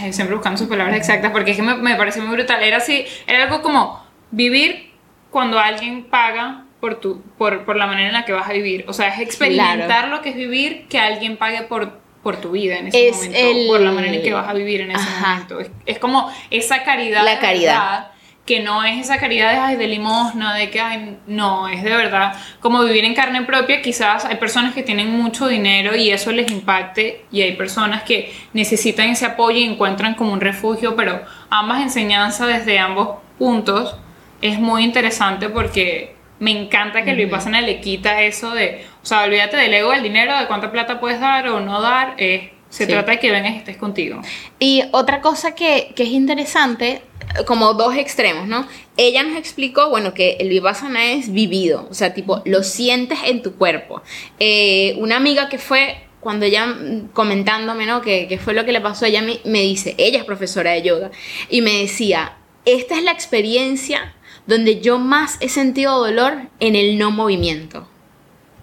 Eh, 0.01 0.11
siempre 0.11 0.35
buscando 0.35 0.57
sus 0.57 0.67
palabras 0.67 0.97
exactas 0.97 1.31
porque 1.31 1.51
es 1.51 1.57
que 1.57 1.63
me, 1.63 1.75
me 1.75 1.95
pareció 1.95 2.23
muy 2.23 2.35
brutal. 2.35 2.63
Era 2.63 2.77
así, 2.77 3.05
era 3.27 3.43
algo 3.43 3.61
como 3.61 4.03
vivir 4.31 4.91
cuando 5.31 5.59
alguien 5.59 6.05
paga 6.05 6.63
por, 6.79 6.95
tu, 6.99 7.21
por, 7.37 7.65
por, 7.65 7.75
la 7.75 7.87
manera 7.87 8.07
en 8.07 8.13
la 8.13 8.25
que 8.25 8.31
vas 8.31 8.47
a 8.47 8.53
vivir. 8.53 8.85
O 8.87 8.93
sea, 8.93 9.09
es 9.09 9.19
experimentar 9.19 10.07
lo 10.07 10.21
que 10.21 10.29
es 10.29 10.35
vivir 10.35 10.87
que 10.87 10.97
alguien 10.97 11.35
pague 11.35 11.63
por, 11.63 11.99
por 12.23 12.37
tu 12.37 12.51
vida 12.51 12.77
en 12.77 12.87
ese 12.87 13.11
momento, 13.11 13.67
por 13.67 13.81
la 13.81 13.91
manera 13.91 14.13
en 14.15 14.23
que 14.23 14.33
vas 14.33 14.47
a 14.47 14.53
vivir 14.53 14.81
en 14.81 14.91
ese 14.91 15.09
momento. 15.19 15.59
Es, 15.85 15.99
como 15.99 16.31
esa 16.51 16.83
caridad. 16.83 17.23
La 17.25 17.39
caridad 17.39 18.11
que 18.45 18.59
no 18.59 18.83
es 18.83 18.99
esa 18.99 19.17
caridad 19.17 19.69
de, 19.69 19.77
de 19.77 19.87
limosna, 19.87 20.53
de 20.55 20.69
que, 20.69 20.79
ay, 20.79 21.17
no, 21.25 21.67
es 21.67 21.83
de 21.83 21.89
verdad 21.89 22.35
como 22.59 22.83
vivir 22.83 23.03
en 23.03 23.15
carne 23.15 23.41
propia. 23.41 23.81
Quizás 23.81 24.23
hay 24.23 24.35
personas 24.35 24.75
que 24.75 24.83
tienen 24.83 25.09
mucho 25.09 25.47
dinero 25.47 25.95
y 25.95 26.11
eso 26.11 26.31
les 26.31 26.51
impacte 26.51 27.25
y 27.31 27.41
hay 27.41 27.53
personas 27.53 28.03
que 28.03 28.31
necesitan 28.53 29.09
ese 29.09 29.25
apoyo 29.25 29.57
y 29.57 29.63
encuentran 29.63 30.13
como 30.13 30.31
un 30.31 30.41
refugio, 30.41 30.95
pero 30.95 31.21
ambas 31.49 31.81
enseñanzas 31.81 32.47
desde 32.47 32.77
ambos 32.77 33.17
puntos 33.39 33.95
es 34.41 34.59
muy 34.59 34.83
interesante 34.83 35.49
porque 35.49 36.15
me 36.37 36.51
encanta 36.51 37.03
que 37.03 37.13
Luis 37.13 37.25
Vipassana 37.25 37.61
le 37.61 37.81
quita 37.81 38.21
eso 38.21 38.51
de, 38.51 38.85
o 39.01 39.05
sea, 39.05 39.23
olvídate 39.23 39.57
del 39.57 39.73
ego 39.73 39.91
del 39.91 40.03
dinero, 40.03 40.37
de 40.37 40.45
cuánta 40.45 40.71
plata 40.71 40.99
puedes 40.99 41.19
dar 41.19 41.47
o 41.47 41.61
no 41.61 41.81
dar, 41.81 42.13
es 42.17 42.51
se 42.69 42.87
trata 42.87 43.11
de 43.11 43.19
que 43.19 43.31
vengas 43.31 43.53
y 43.53 43.57
estés 43.57 43.77
contigo. 43.77 44.21
Y 44.59 44.83
otra 44.91 45.21
cosa 45.21 45.55
que, 45.55 45.93
que, 45.95 46.03
es 46.03 46.09
interesante, 46.09 47.01
como 47.45 47.73
dos 47.73 47.95
extremos, 47.95 48.47
¿no? 48.47 48.67
Ella 48.97 49.23
nos 49.23 49.37
explicó, 49.37 49.89
bueno, 49.89 50.13
que 50.13 50.37
el 50.39 50.49
vipassana 50.49 51.11
es 51.11 51.31
vivido, 51.31 51.87
o 51.89 51.93
sea, 51.93 52.13
tipo, 52.13 52.41
lo 52.45 52.63
sientes 52.63 53.19
en 53.25 53.41
tu 53.41 53.55
cuerpo. 53.55 54.01
Eh, 54.39 54.95
una 54.97 55.17
amiga 55.17 55.49
que 55.49 55.57
fue, 55.57 55.97
cuando 56.19 56.45
ella 56.45 56.67
mm, 56.67 57.09
comentándome, 57.13 57.85
¿no? 57.85 58.01
Que, 58.01 58.27
que 58.27 58.37
fue 58.37 58.53
lo 58.53 58.65
que 58.65 58.71
le 58.71 58.81
pasó, 58.81 59.05
ella 59.05 59.21
me, 59.21 59.39
me 59.45 59.61
dice, 59.61 59.95
ella 59.97 60.19
es 60.19 60.25
profesora 60.25 60.71
de 60.71 60.81
yoga, 60.81 61.11
y 61.49 61.61
me 61.61 61.81
decía, 61.81 62.37
esta 62.65 62.97
es 62.97 63.03
la 63.03 63.11
experiencia 63.11 64.13
donde 64.47 64.81
yo 64.81 64.99
más 64.99 65.37
he 65.41 65.49
sentido 65.49 65.99
dolor 65.99 66.49
en 66.59 66.75
el 66.75 66.97
no 66.97 67.11
movimiento, 67.11 67.87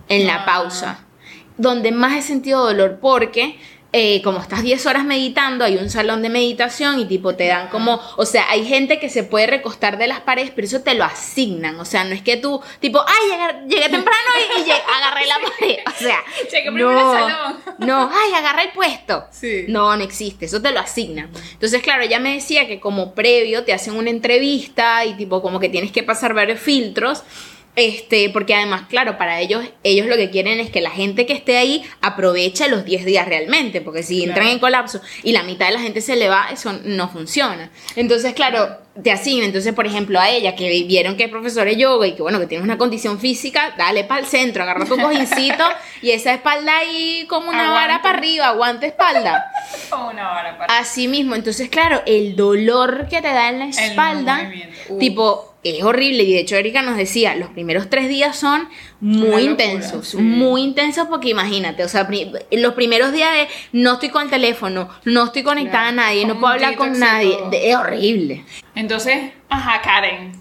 en 0.09 0.26
la 0.26 0.42
ah. 0.42 0.45
pausa 0.45 1.07
donde 1.59 1.92
más 1.92 2.16
he 2.16 2.23
sentido 2.23 2.64
dolor 2.64 2.99
porque 3.00 3.57
eh, 3.94 4.22
como 4.22 4.40
estás 4.40 4.62
10 4.62 4.87
horas 4.87 5.04
meditando, 5.04 5.66
hay 5.66 5.76
un 5.76 5.90
salón 5.90 6.22
de 6.22 6.30
meditación 6.30 6.99
y 6.99 7.04
tipo 7.04 7.34
te 7.37 7.46
dan 7.46 7.68
como, 7.68 8.00
o 8.16 8.25
sea, 8.25 8.49
hay 8.49 8.64
gente 8.64 8.99
que 8.99 9.11
se 9.11 9.22
puede 9.22 9.46
recostar 9.46 9.99
de 9.99 10.06
las 10.06 10.20
paredes, 10.20 10.50
pero 10.54 10.66
eso 10.66 10.80
te 10.80 10.94
lo 10.94 11.04
asignan, 11.04 11.78
o 11.78 11.84
sea, 11.84 12.02
no 12.04 12.14
es 12.14 12.22
que 12.22 12.38
tú, 12.38 12.61
tipo, 12.80 13.04
ay, 13.06 13.66
llegué, 13.68 13.90
temprano 13.90 14.30
y, 14.66 14.70
agarré 14.70 15.26
la 15.26 15.38
pared, 15.58 15.78
o 15.87 15.99
sea, 15.99 16.22
no, 16.72 17.12
salón. 17.12 17.56
no, 17.78 18.11
ay, 18.11 18.32
agarré 18.32 18.62
el 18.64 18.72
puesto, 18.72 19.26
sí. 19.30 19.66
no, 19.68 19.94
no 19.94 20.02
existe, 20.02 20.46
eso 20.46 20.62
te 20.62 20.72
lo 20.72 20.80
asignan. 20.80 21.30
Entonces, 21.52 21.82
claro, 21.82 22.02
ella 22.02 22.18
me 22.18 22.32
decía 22.34 22.66
que 22.66 22.80
como 22.80 23.14
previo 23.14 23.64
te 23.64 23.75
hacen 23.75 23.94
una 23.94 24.08
entrevista 24.08 25.04
y 25.04 25.14
tipo 25.14 25.42
como 25.42 25.61
que 25.61 25.68
tienes 25.68 25.92
que 25.92 26.02
pasar 26.02 26.32
varios 26.32 26.61
filtros 26.61 27.25
este, 27.75 28.29
porque 28.31 28.55
además, 28.55 28.83
claro, 28.88 29.17
para 29.17 29.41
ellos, 29.41 29.64
ellos 29.83 30.07
lo 30.07 30.17
que 30.17 30.31
quieren 30.31 30.61
es 30.61 30.71
que 30.71 30.83
la 30.83 30.91
gente 30.91 31.25
que 31.25 31.33
esté 31.33 31.57
ahí 31.57 31.83
aproveche 32.02 32.69
los 32.69 32.85
10 32.85 33.07
días 33.07 33.26
realmente, 33.26 33.81
porque 33.81 34.02
si 34.02 34.25
entran 34.25 34.49
en 34.49 34.59
colapso 34.59 35.00
y 35.23 35.33
la 35.33 35.43
mitad 35.43 35.67
de 35.67 35.73
la 35.73 35.81
gente 35.81 36.02
se 36.02 36.17
le 36.17 36.29
va, 36.29 36.49
eso 36.52 36.73
no 36.85 37.09
funciona. 37.09 37.71
Entonces, 37.97 38.35
claro, 38.35 38.76
te 39.02 39.11
asignan. 39.11 39.47
Entonces, 39.47 39.73
por 39.73 39.87
ejemplo, 39.87 40.21
a 40.21 40.29
ella, 40.29 40.55
que 40.55 40.69
vieron 40.85 41.17
que 41.17 41.25
es 41.25 41.31
profesora 41.31 41.71
de 41.71 41.76
yoga 41.76 42.07
y 42.07 42.12
que, 42.12 42.21
bueno, 42.21 42.38
que 42.38 42.47
tienes 42.47 42.64
una 42.64 42.76
condición 42.76 43.19
física, 43.19 43.75
dale 43.79 44.05
para 44.05 44.21
el 44.21 44.26
centro, 44.26 44.64
agarra 44.64 44.85
tu 44.85 44.99
cojincito 44.99 45.64
y 46.02 46.11
esa 46.11 46.35
espalda 46.35 46.76
ahí 46.76 47.25
como 47.29 47.49
una 47.49 47.71
vara 47.71 48.02
para 48.02 48.19
arriba, 48.19 48.49
aguante 48.49 48.87
espalda. 48.87 49.47
Como 49.88 50.11
una 50.11 50.29
vara 50.29 50.59
para 50.59 50.64
arriba. 50.64 50.79
Así 50.79 51.09
mismo. 51.09 51.35
Entonces, 51.35 51.69
claro, 51.69 52.02
el 52.07 52.37
dolor 52.37 53.07
que 53.09 53.23
te 53.23 53.29
da 53.29 53.49
en 53.49 53.59
la 53.59 53.67
espalda, 53.67 54.50
tipo 54.99 55.51
es 55.62 55.85
horrible 55.85 56.25
y 56.25 56.33
de 56.33 56.40
hecho 56.40 56.57
Erika 56.57 56.83
nos 56.83 56.97
decía, 56.97 57.37
los 57.37 57.50
primeros 57.50 57.88
tres 57.88 58.09
días 58.09 58.37
son 58.37 58.69
muy 59.00 59.42
intensos, 59.45 60.14
muy 60.14 60.62
intensos 60.62 61.07
porque 61.09 61.28
imagínate, 61.28 61.85
o 61.85 61.88
sea, 61.88 62.09
los 62.50 62.75
primeros 62.75 63.12
días 63.12 63.33
de 63.33 63.49
no 63.73 63.95
estoy 63.95 64.09
con 64.09 64.25
el 64.25 64.31
teléfono, 64.31 64.88
no 65.04 65.25
estoy 65.25 65.42
conectada 65.42 65.88
a 65.88 65.92
nadie, 65.92 66.26
no 66.26 66.38
puedo 66.40 66.54
hablar 66.54 66.76
con 66.76 66.99
nadie, 66.99 67.38
es 67.52 67.76
horrible. 67.76 68.45
Entonces, 68.75 69.33
ajá, 69.49 69.81
Karen, 69.83 70.33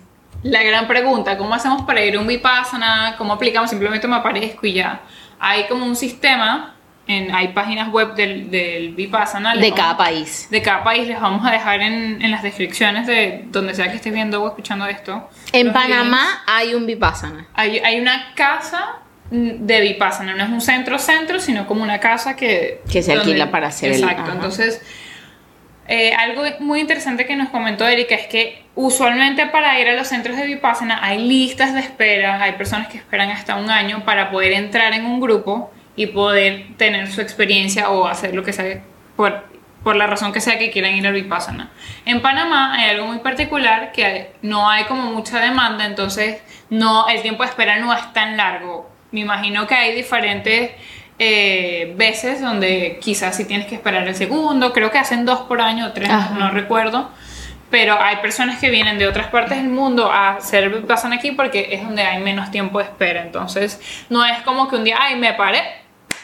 la 0.43 0.63
gran 0.63 0.87
pregunta, 0.87 1.37
¿cómo 1.37 1.53
hacemos 1.53 1.83
para 1.83 2.03
ir 2.03 2.15
a 2.15 2.19
un 2.19 2.25
Vipassana? 2.25 3.15
¿Cómo 3.17 3.33
aplicamos? 3.33 3.69
Simplemente 3.69 4.07
me 4.07 4.15
aparezco 4.15 4.65
y 4.65 4.73
ya. 4.73 5.01
Hay 5.39 5.67
como 5.67 5.85
un 5.85 5.95
sistema 5.95 6.75
hay 7.33 7.49
páginas 7.49 7.89
web 7.89 8.15
del, 8.15 8.49
del 8.49 8.93
Vipassana. 8.95 9.55
De 9.55 9.73
cada 9.73 9.97
país. 9.97 10.47
De 10.49 10.61
cada 10.61 10.83
país. 10.83 11.07
Les 11.07 11.19
vamos 11.19 11.45
a 11.45 11.51
dejar 11.51 11.81
en, 11.81 12.21
en, 12.21 12.31
las 12.31 12.43
descripciones 12.43 13.07
de 13.07 13.45
donde 13.47 13.73
sea 13.73 13.89
que 13.89 13.97
estés 13.97 14.13
viendo 14.13 14.41
o 14.41 14.47
escuchando 14.47 14.85
esto. 14.85 15.29
En 15.53 15.73
Panamá 15.73 16.43
hay 16.47 16.73
un 16.73 16.85
Vipassana. 16.85 17.47
Hay, 17.53 17.79
hay 17.79 17.99
una 17.99 18.33
casa 18.35 18.97
de 19.29 19.81
Vipassana. 19.81 20.35
No 20.35 20.43
es 20.43 20.49
un 20.49 20.61
centro-centro, 20.61 21.39
sino 21.39 21.67
como 21.67 21.83
una 21.83 21.99
casa 21.99 22.35
que... 22.35 22.81
Que 22.91 23.01
se 23.01 23.13
alquila 23.13 23.51
para 23.51 23.67
hacer 23.67 23.91
Exacto. 23.91 24.31
Entonces... 24.31 24.81
Eh, 25.87 26.13
algo 26.13 26.43
muy 26.59 26.79
interesante 26.79 27.25
que 27.25 27.35
nos 27.35 27.49
comentó 27.49 27.85
Erika 27.85 28.15
es 28.15 28.27
que 28.27 28.63
usualmente 28.75 29.47
para 29.47 29.77
ir 29.77 29.89
a 29.89 29.93
los 29.93 30.07
centros 30.07 30.37
de 30.37 30.45
Vipassana 30.45 30.99
hay 31.01 31.27
listas 31.27 31.73
de 31.73 31.81
espera, 31.81 32.41
hay 32.41 32.53
personas 32.53 32.87
que 32.87 32.97
esperan 32.97 33.29
hasta 33.29 33.57
un 33.57 33.69
año 33.69 34.05
para 34.05 34.31
poder 34.31 34.53
entrar 34.53 34.93
en 34.93 35.05
un 35.05 35.19
grupo 35.19 35.69
y 35.95 36.07
poder 36.07 36.67
tener 36.77 37.11
su 37.11 37.21
experiencia 37.21 37.89
o 37.89 38.07
hacer 38.07 38.33
lo 38.33 38.43
que 38.43 38.53
sea 38.53 38.81
por, 39.15 39.45
por 39.83 39.95
la 39.95 40.07
razón 40.07 40.31
que 40.31 40.41
sea 40.41 40.57
que 40.57 40.71
quieran 40.71 40.95
ir 40.95 41.05
al 41.05 41.13
Vipassana. 41.13 41.71
En 42.05 42.21
Panamá 42.21 42.75
hay 42.75 42.91
algo 42.91 43.07
muy 43.07 43.19
particular 43.19 43.91
que 43.91 44.33
no 44.41 44.69
hay 44.69 44.85
como 44.85 45.11
mucha 45.11 45.39
demanda, 45.39 45.85
entonces 45.85 46.41
no, 46.69 47.07
el 47.07 47.21
tiempo 47.21 47.43
de 47.43 47.49
espera 47.49 47.79
no 47.79 47.93
es 47.93 48.13
tan 48.13 48.37
largo. 48.37 48.89
Me 49.11 49.21
imagino 49.21 49.67
que 49.67 49.75
hay 49.75 49.95
diferentes 49.95 50.71
eh, 51.19 51.93
veces 51.97 52.41
donde 52.41 52.97
quizás 53.01 53.35
si 53.35 53.45
tienes 53.45 53.67
que 53.67 53.75
esperar 53.75 54.07
el 54.07 54.15
segundo, 54.15 54.73
creo 54.73 54.89
que 54.89 54.97
hacen 54.97 55.25
dos 55.25 55.41
por 55.41 55.61
año 55.61 55.87
o 55.87 55.91
tres, 55.91 56.09
no 56.37 56.51
recuerdo. 56.51 57.11
Pero 57.69 57.97
hay 58.01 58.17
personas 58.17 58.59
que 58.59 58.69
vienen 58.69 58.97
de 58.97 59.07
otras 59.07 59.27
partes 59.27 59.57
del 59.57 59.69
mundo 59.69 60.11
a 60.11 60.31
hacer 60.31 60.69
Vipassana 60.69 61.15
aquí 61.15 61.31
porque 61.31 61.69
es 61.71 61.83
donde 61.83 62.01
hay 62.01 62.21
menos 62.21 62.51
tiempo 62.51 62.79
de 62.79 62.85
espera. 62.85 63.21
Entonces, 63.21 63.79
no 64.09 64.25
es 64.25 64.41
como 64.41 64.67
que 64.67 64.75
un 64.75 64.83
día, 64.83 64.97
ay, 64.99 65.15
me 65.15 65.33
paré, 65.33 65.61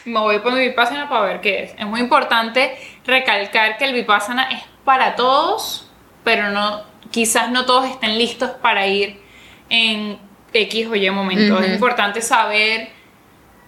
me 0.08 0.20
voy 0.20 0.38
por 0.40 0.52
mi 0.52 0.60
Vipassana 0.60 1.08
para 1.08 1.22
ver 1.22 1.40
qué 1.40 1.64
es. 1.64 1.74
Es 1.78 1.86
muy 1.86 2.00
importante 2.00 2.76
recalcar 3.04 3.76
que 3.76 3.84
el 3.84 3.94
Vipassana 3.94 4.50
es 4.50 4.62
para 4.84 5.16
todos, 5.16 5.90
pero 6.24 6.50
no, 6.50 6.82
quizás 7.10 7.50
no 7.50 7.66
todos 7.66 7.88
estén 7.88 8.18
listos 8.18 8.50
para 8.62 8.86
ir 8.86 9.20
en 9.68 10.18
X 10.52 10.86
o 10.86 10.94
Y 10.94 11.10
momento. 11.10 11.60
Es 11.60 11.72
importante 11.72 12.22
saber 12.22 12.90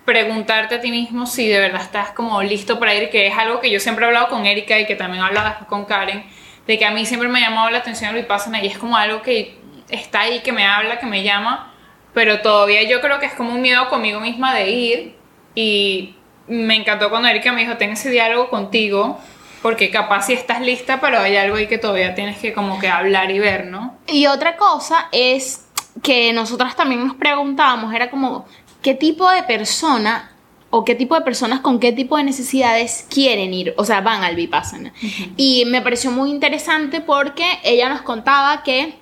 preguntarte 0.05 0.77
a 0.77 0.81
ti 0.81 0.91
mismo 0.91 1.27
si 1.27 1.47
de 1.47 1.61
verdad 1.61 1.83
estás 1.83 2.11
como 2.11 2.43
listo 2.43 2.79
para 2.79 2.95
ir, 2.95 3.11
que 3.11 3.27
es 3.27 3.37
algo 3.37 3.61
que 3.61 3.71
yo 3.71 3.79
siempre 3.81 4.05
he 4.05 4.09
hablado 4.09 4.29
con 4.29 4.47
Erika 4.47 4.79
y 4.79 4.87
que 4.87 4.97
también 4.97 5.23
he 5.23 5.27
hablado 5.27 5.67
con 5.69 5.85
Karen, 5.85 6.25
de 6.67 6.79
que 6.79 6.85
a 6.85 6.91
mí 6.91 7.07
siempre 7.07 7.29
me 7.29 7.39
ha 7.39 7.51
llamado 7.51 7.71
la 7.71 7.79
atención 7.79 8.11
el 8.11 8.23
Vipassana 8.23 8.63
y 8.63 8.67
es 8.67 8.79
como 8.79 8.97
algo 8.97 9.23
que 9.23 9.59
está 9.89 10.21
ahí, 10.21 10.41
que 10.41 10.53
me 10.53 10.67
habla, 10.67 10.99
que 10.99 11.07
me 11.07 11.23
llama, 11.23 11.73
pero 12.15 12.41
todavía 12.41 12.83
yo 12.83 13.01
creo 13.01 13.19
que 13.19 13.27
es 13.27 13.35
como 13.35 13.55
un 13.55 13.61
miedo 13.61 13.89
conmigo 13.89 14.21
misma 14.21 14.55
de 14.55 14.71
ir 14.71 15.17
y 15.55 16.17
me 16.51 16.75
encantó 16.75 17.11
cuando 17.11 17.29
Erika 17.29 17.53
me 17.53 17.63
dijo, 17.63 17.77
ten 17.77 17.91
ese 17.91 18.11
diálogo 18.11 18.51
contigo, 18.51 19.19
porque 19.63 19.91
capaz 19.91 20.27
si 20.27 20.33
estás 20.33 20.61
lista, 20.61 21.01
pero 21.01 21.21
hay 21.21 21.37
algo 21.37 21.57
ahí 21.57 21.69
que 21.69 21.79
todavía 21.79 22.15
tienes 22.15 22.39
que 22.39 22.53
como 22.53 22.79
que 22.79 22.89
hablar 22.89 23.31
y 23.31 23.39
ver, 23.39 23.67
¿no? 23.67 23.97
Y 24.09 24.27
otra 24.27 24.57
cosa 24.57 25.09
es 25.13 25.67
que 26.03 26.33
nosotras 26.33 26.77
también 26.77 27.07
nos 27.07 27.17
preguntábamos, 27.17 27.95
era 27.95 28.11
como, 28.11 28.47
¿qué 28.83 28.95
tipo 28.95 29.31
de 29.31 29.45
persona 29.45 30.33
o 30.71 30.85
qué 30.85 30.95
tipo 30.95 31.15
de 31.15 31.21
personas 31.21 31.61
con 31.61 31.79
qué 31.79 31.93
tipo 31.93 32.17
de 32.17 32.25
necesidades 32.25 33.07
quieren 33.09 33.55
ir, 33.55 33.75
o 33.77 33.85
sea, 33.85 34.01
van 34.01 34.25
al 34.25 34.35
Vipassana? 34.35 34.93
Y 35.37 35.65
me 35.67 35.83
pareció 35.83 36.11
muy 36.11 36.31
interesante 36.31 37.01
porque 37.01 37.45
ella 37.63 37.89
nos 37.89 38.03
contaba 38.03 38.63
que 38.65 38.99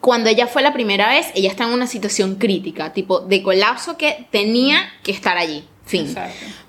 cuando 0.00 0.28
ella 0.28 0.46
fue 0.46 0.62
la 0.62 0.72
primera 0.72 1.08
vez, 1.08 1.32
ella 1.34 1.48
está 1.48 1.64
en 1.64 1.70
una 1.70 1.86
situación 1.86 2.36
crítica, 2.36 2.92
tipo 2.92 3.20
de 3.20 3.42
colapso 3.42 3.96
que 3.96 4.26
tenía 4.30 4.92
que 5.02 5.12
estar 5.12 5.38
allí. 5.38 5.64
Fin. 5.92 6.14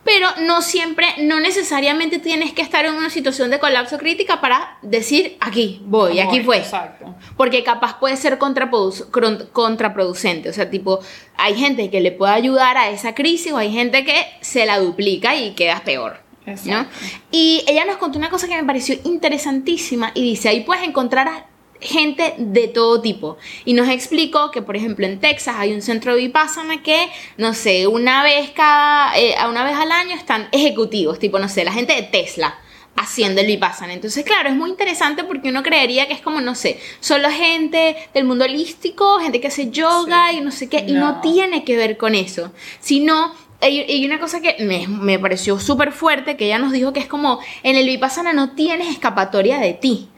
Pero 0.04 0.28
no 0.42 0.62
siempre, 0.62 1.08
no 1.20 1.40
necesariamente 1.40 2.20
tienes 2.20 2.52
que 2.52 2.62
estar 2.62 2.86
en 2.86 2.94
una 2.94 3.10
situación 3.10 3.50
de 3.50 3.60
colapso 3.60 3.98
crítica 3.98 4.42
para 4.42 4.78
decir 4.82 5.38
aquí 5.40 5.82
voy, 5.86 6.20
aquí 6.20 6.42
fue. 6.42 6.58
Exacto. 6.58 7.16
Porque 7.38 7.64
capaz 7.64 8.00
puede 8.00 8.18
ser 8.18 8.38
contraproducente. 8.38 10.50
O 10.50 10.54
sea, 10.54 10.70
tipo, 10.70 11.00
hay 11.38 11.56
gente 11.56 11.90
que 11.90 12.02
le 12.02 12.12
puede 12.12 12.34
ayudar 12.34 12.76
a 12.76 12.90
esa 12.90 13.16
crisis 13.16 13.54
o 13.54 13.58
hay 13.58 13.72
gente 13.72 14.04
que 14.04 14.26
se 14.42 14.66
la 14.66 14.80
duplica 14.80 15.36
y 15.36 15.52
quedas 15.52 15.80
peor. 15.82 16.22
¿no? 16.66 16.86
Y 17.32 17.64
ella 17.68 17.86
nos 17.86 17.96
contó 17.96 18.18
una 18.18 18.30
cosa 18.30 18.50
que 18.50 18.58
me 18.58 18.66
pareció 18.66 18.98
interesantísima 19.06 20.12
y 20.14 20.24
dice, 20.24 20.50
ahí 20.50 20.62
puedes 20.62 20.84
encontrar 20.84 21.48
gente 21.80 22.36
de 22.38 22.68
todo 22.68 23.02
tipo. 23.02 23.38
Y 23.66 23.74
nos 23.74 23.90
explicó 23.90 24.52
que, 24.52 24.62
por 24.62 24.76
ejemplo, 24.76 25.06
en 25.06 25.20
Texas 25.20 25.56
hay 25.58 25.74
un 25.74 25.82
centro 25.82 26.16
de 26.16 26.22
Vipassana 26.22 26.82
que, 26.82 27.10
no 27.38 27.54
sé, 27.54 27.88
una 27.88 28.24
vez 28.24 28.52
cada, 28.52 29.18
eh, 29.18 29.36
una 29.50 29.64
vez 29.64 29.76
al 29.76 29.92
año 29.92 30.16
están 30.16 30.48
ejecutivos, 30.52 31.20
tipo, 31.20 31.40
no 31.40 31.50
sé, 31.50 31.64
la 31.64 31.74
gente 31.74 31.94
de 31.94 32.04
Tesla 32.04 32.58
haciendo 32.96 33.42
el 33.42 33.48
Vipassana. 33.48 33.94
Entonces, 33.94 34.24
claro, 34.24 34.50
es 34.50 34.56
muy 34.56 34.70
interesante 34.70 35.24
porque 35.24 35.50
uno 35.50 35.64
creería 35.64 36.08
que 36.08 36.14
es 36.14 36.22
como, 36.22 36.42
no 36.42 36.56
sé, 36.56 36.80
solo 37.00 37.30
gente 37.30 37.96
del 38.14 38.26
mundo 38.26 38.46
holístico, 38.46 39.20
gente 39.20 39.42
que 39.42 39.48
hace 39.48 39.72
yoga 39.72 40.32
y 40.32 40.42
no 40.42 40.52
sé 40.52 40.70
qué, 40.70 40.86
y 40.88 40.94
no 40.94 41.22
tiene 41.22 41.64
que 41.64 41.76
ver 41.76 41.98
con 41.98 42.16
eso, 42.16 42.52
sino 42.80 43.34
y 43.66 44.06
una 44.06 44.20
cosa 44.20 44.42
que 44.42 44.58
me, 44.60 44.88
me 44.88 45.18
pareció 45.20 45.60
súper 45.60 45.92
fuerte, 45.94 46.36
que 46.36 46.46
ella 46.46 46.60
nos 46.60 46.74
dijo 46.74 46.92
que 46.92 47.00
es 47.00 47.08
como, 47.08 47.40
en 47.64 47.76
el 47.78 47.86
Vipassana 47.86 48.34
no 48.34 48.56
tienes 48.56 48.90
escapatoria 48.90 49.58
de 49.58 49.74
ti. 49.74 50.10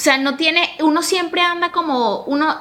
O 0.00 0.02
sea, 0.02 0.16
no 0.16 0.38
tiene, 0.38 0.66
uno 0.80 1.02
siempre 1.02 1.42
anda 1.42 1.72
como, 1.72 2.22
uno, 2.22 2.58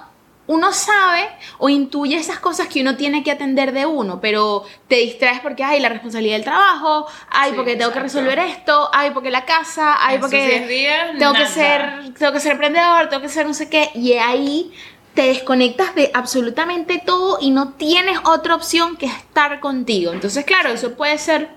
uno 0.48 0.74
sabe 0.74 1.29
o 1.58 1.69
intuye 1.69 2.17
esas 2.17 2.38
cosas 2.39 2.67
que 2.67 2.81
uno 2.81 2.98
tiene 2.98 3.24
que 3.24 3.31
atender 3.31 3.72
de 3.72 3.86
uno, 3.86 4.19
pero 4.19 4.65
te 4.89 4.96
distraes 4.96 5.39
porque 5.39 5.63
hay 5.63 5.79
la 5.79 5.88
responsabilidad 5.88 6.36
del 6.36 6.43
trabajo, 6.43 7.08
hay 7.29 7.53
porque 7.53 7.77
tengo 7.77 7.93
que 7.93 8.01
resolver 8.01 8.39
esto, 8.39 8.89
hay 8.91 9.12
porque 9.12 9.31
la 9.31 9.46
casa, 9.46 10.05
hay 10.05 10.17
porque 10.17 11.08
tengo 11.17 11.31
que 11.31 11.46
ser 11.46 12.13
tengo 12.19 12.34
que 12.34 12.41
ser 12.41 12.51
emprendedor, 12.51 13.08
tengo 13.08 13.22
que 13.22 13.29
ser 13.29 13.48
no 13.48 13.53
sé 13.53 13.69
qué 13.69 13.89
y 13.96 14.12
ahí 14.15 14.74
te 15.13 15.22
desconectas 15.22 15.96
de 15.96 16.12
absolutamente 16.13 17.01
todo 17.05 17.38
y 17.39 17.51
no 17.51 17.69
tienes 17.75 18.19
otra 18.25 18.53
opción 18.53 18.98
que 18.98 19.05
estar 19.05 19.62
contigo. 19.62 20.12
Entonces, 20.12 20.43
claro, 20.43 20.72
eso 20.72 20.96
puede 20.96 21.17
ser 21.17 21.51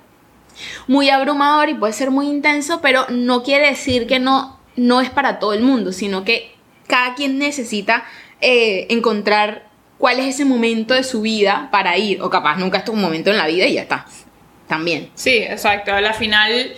muy 0.87 1.11
abrumador 1.11 1.71
y 1.71 1.75
puede 1.75 1.93
ser 1.93 2.13
muy 2.13 2.29
intenso, 2.29 2.81
pero 2.81 3.07
no 3.09 3.43
quiere 3.43 3.67
decir 3.69 4.07
que 4.07 4.21
no 4.21 4.52
no 4.77 5.01
es 5.01 5.11
para 5.11 5.39
todo 5.39 5.53
el 5.53 5.63
mundo, 5.63 5.93
sino 5.93 6.25
que 6.25 6.55
cada 6.87 7.15
quien 7.15 7.39
necesita 7.39 8.05
eh, 8.41 8.87
encontrar 8.91 9.69
cuál 9.99 10.19
es 10.19 10.27
ese 10.27 10.45
momento 10.45 10.95
de 10.95 11.05
su 11.05 11.23
vida 11.23 11.69
para 11.71 11.97
ir, 11.97 12.21
o 12.23 12.31
capaz 12.31 12.57
nunca 12.57 12.79
es 12.79 12.89
un 12.89 13.01
momento 13.01 13.31
en 13.31 13.37
la 13.37 13.47
vida 13.47 13.67
y 13.67 13.75
ya 13.75 13.83
está, 13.83 14.07
también. 14.67 15.11
Sí, 15.15 15.37
exacto, 15.37 15.93
a 15.93 16.01
la 16.01 16.13
final 16.13 16.75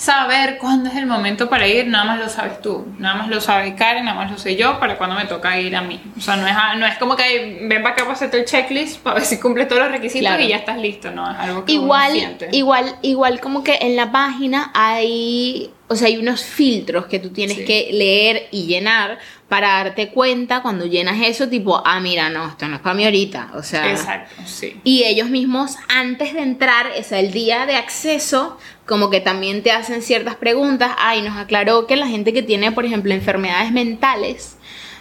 saber 0.00 0.56
cuándo 0.56 0.88
es 0.88 0.96
el 0.96 1.04
momento 1.04 1.50
para 1.50 1.68
ir, 1.68 1.86
nada 1.86 2.06
más 2.06 2.18
lo 2.18 2.28
sabes 2.30 2.62
tú, 2.62 2.86
nada 2.98 3.16
más 3.16 3.28
lo 3.28 3.38
sabe 3.38 3.74
Karen, 3.74 4.06
nada 4.06 4.16
más 4.16 4.30
lo 4.30 4.38
sé 4.38 4.56
yo 4.56 4.80
para 4.80 4.96
cuando 4.96 5.14
me 5.14 5.26
toca 5.26 5.60
ir 5.60 5.76
a 5.76 5.82
mí. 5.82 6.00
O 6.16 6.20
sea, 6.22 6.36
no 6.36 6.46
es, 6.46 6.54
no 6.78 6.86
es 6.86 6.96
como 6.96 7.16
que 7.16 7.58
ven 7.68 7.82
para 7.82 7.94
acá 7.94 8.04
para 8.04 8.14
hacerte 8.14 8.38
el 8.38 8.46
checklist 8.46 9.00
para 9.00 9.16
ver 9.16 9.26
si 9.26 9.38
cumple 9.38 9.66
todos 9.66 9.82
los 9.82 9.90
requisitos 9.90 10.40
y 10.40 10.48
ya 10.48 10.56
estás 10.56 10.78
listo, 10.78 11.10
no, 11.10 11.30
es 11.30 11.38
algo 11.38 11.66
que 11.66 11.72
igual, 11.72 12.14
igual, 12.50 12.96
igual 13.02 13.40
como 13.40 13.62
que 13.62 13.76
en 13.82 13.94
la 13.94 14.10
página 14.10 14.70
hay, 14.72 15.70
o 15.88 15.94
sea, 15.94 16.08
hay 16.08 16.16
unos 16.16 16.44
filtros 16.44 17.04
que 17.04 17.18
tú 17.18 17.28
tienes 17.28 17.58
que 17.58 17.90
leer 17.92 18.48
y 18.52 18.64
llenar 18.64 19.18
para 19.50 19.82
darte 19.82 20.10
cuenta 20.10 20.62
cuando 20.62 20.86
llenas 20.86 21.16
eso, 21.20 21.48
tipo, 21.48 21.82
ah, 21.84 21.98
mira, 21.98 22.30
no, 22.30 22.46
esto 22.46 22.68
no 22.68 22.76
es 22.76 22.82
para 22.82 22.94
mí 22.94 23.04
ahorita. 23.04 23.50
O 23.54 23.64
sea. 23.64 23.90
Exacto, 23.90 24.40
sí. 24.46 24.80
Y 24.84 25.02
ellos 25.02 25.28
mismos, 25.28 25.74
antes 25.88 26.34
de 26.34 26.40
entrar, 26.40 26.86
o 26.96 27.02
sea, 27.02 27.18
el 27.18 27.32
día 27.32 27.66
de 27.66 27.74
acceso, 27.74 28.56
como 28.86 29.10
que 29.10 29.20
también 29.20 29.64
te 29.64 29.72
hacen 29.72 30.02
ciertas 30.02 30.36
preguntas. 30.36 30.92
Ah, 30.98 31.16
y 31.16 31.22
nos 31.22 31.36
aclaró 31.36 31.88
que 31.88 31.96
la 31.96 32.06
gente 32.06 32.32
que 32.32 32.44
tiene, 32.44 32.70
por 32.70 32.84
ejemplo, 32.84 33.12
enfermedades 33.12 33.72
mentales, 33.72 34.56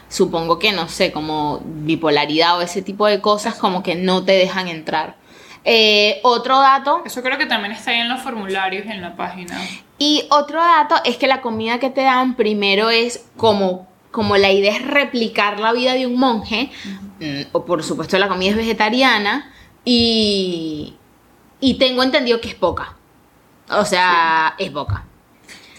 supongo 0.09 0.57
que 0.57 0.71
no 0.71 0.89
sé, 0.89 1.11
como 1.11 1.61
bipolaridad 1.63 2.57
o 2.57 2.61
ese 2.61 2.81
tipo 2.81 3.05
de 3.05 3.21
cosas, 3.21 3.53
como 3.53 3.83
que 3.83 3.93
no 3.93 4.25
te 4.25 4.31
dejan 4.31 4.67
entrar. 4.67 5.15
Eh, 5.63 6.21
otro 6.23 6.57
dato. 6.57 7.03
Eso 7.05 7.21
creo 7.21 7.37
que 7.37 7.45
también 7.45 7.73
está 7.73 7.91
ahí 7.91 7.99
en 7.99 8.09
los 8.09 8.19
formularios 8.21 8.87
en 8.87 8.99
la 8.99 9.15
página. 9.15 9.61
Y 9.99 10.25
otro 10.31 10.59
dato 10.59 10.95
es 11.05 11.17
que 11.17 11.27
la 11.27 11.41
comida 11.41 11.77
que 11.77 11.91
te 11.91 12.01
dan 12.01 12.35
primero 12.35 12.89
es 12.89 13.25
como 13.37 13.88
como 14.11 14.37
la 14.37 14.51
idea 14.51 14.75
es 14.75 14.85
replicar 14.85 15.59
la 15.59 15.71
vida 15.71 15.93
de 15.93 16.07
un 16.07 16.17
monje, 16.17 16.71
mm, 17.19 17.41
o 17.51 17.65
por 17.65 17.83
supuesto 17.83 18.17
la 18.17 18.27
comida 18.27 18.51
es 18.51 18.57
vegetariana, 18.57 19.53
y, 19.85 20.95
y 21.59 21.75
tengo 21.75 22.03
entendido 22.03 22.41
que 22.41 22.49
es 22.49 22.55
poca. 22.55 22.95
O 23.69 23.85
sea, 23.85 24.55
es 24.57 24.71
poca. 24.71 25.05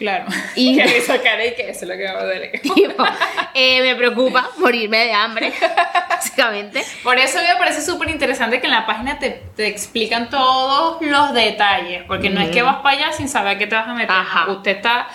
Claro. 0.01 0.25
Y 0.57 0.77
que 0.77 0.97
eso, 0.97 1.15
y 1.15 1.55
que 1.55 1.69
eso 1.69 1.81
es 1.85 1.89
lo 1.89 1.95
que 1.95 2.05
va 2.05 2.21
a. 2.21 2.63
Tipo, 2.75 3.05
eh, 3.53 3.83
me 3.83 3.95
preocupa 3.97 4.49
morirme 4.57 4.97
de 5.05 5.13
hambre, 5.13 5.53
básicamente. 6.09 6.83
Por 7.03 7.19
eso 7.19 7.39
me 7.39 7.55
parece 7.59 7.83
súper 7.83 8.09
interesante 8.09 8.61
que 8.61 8.67
en 8.67 8.73
la 8.73 8.87
página 8.87 9.19
te, 9.19 9.43
te, 9.55 9.67
explican 9.67 10.31
todos 10.31 11.03
los 11.03 11.35
detalles, 11.35 12.05
porque 12.07 12.31
no 12.31 12.41
es 12.41 12.49
que 12.49 12.63
vas 12.63 12.77
para 12.77 12.97
allá 12.97 13.13
sin 13.13 13.29
saber 13.29 13.59
qué 13.59 13.67
te 13.67 13.75
vas 13.75 13.89
a 13.89 13.93
meter. 13.93 14.11
Ajá. 14.11 14.51
Usted 14.51 14.77
está 14.77 15.07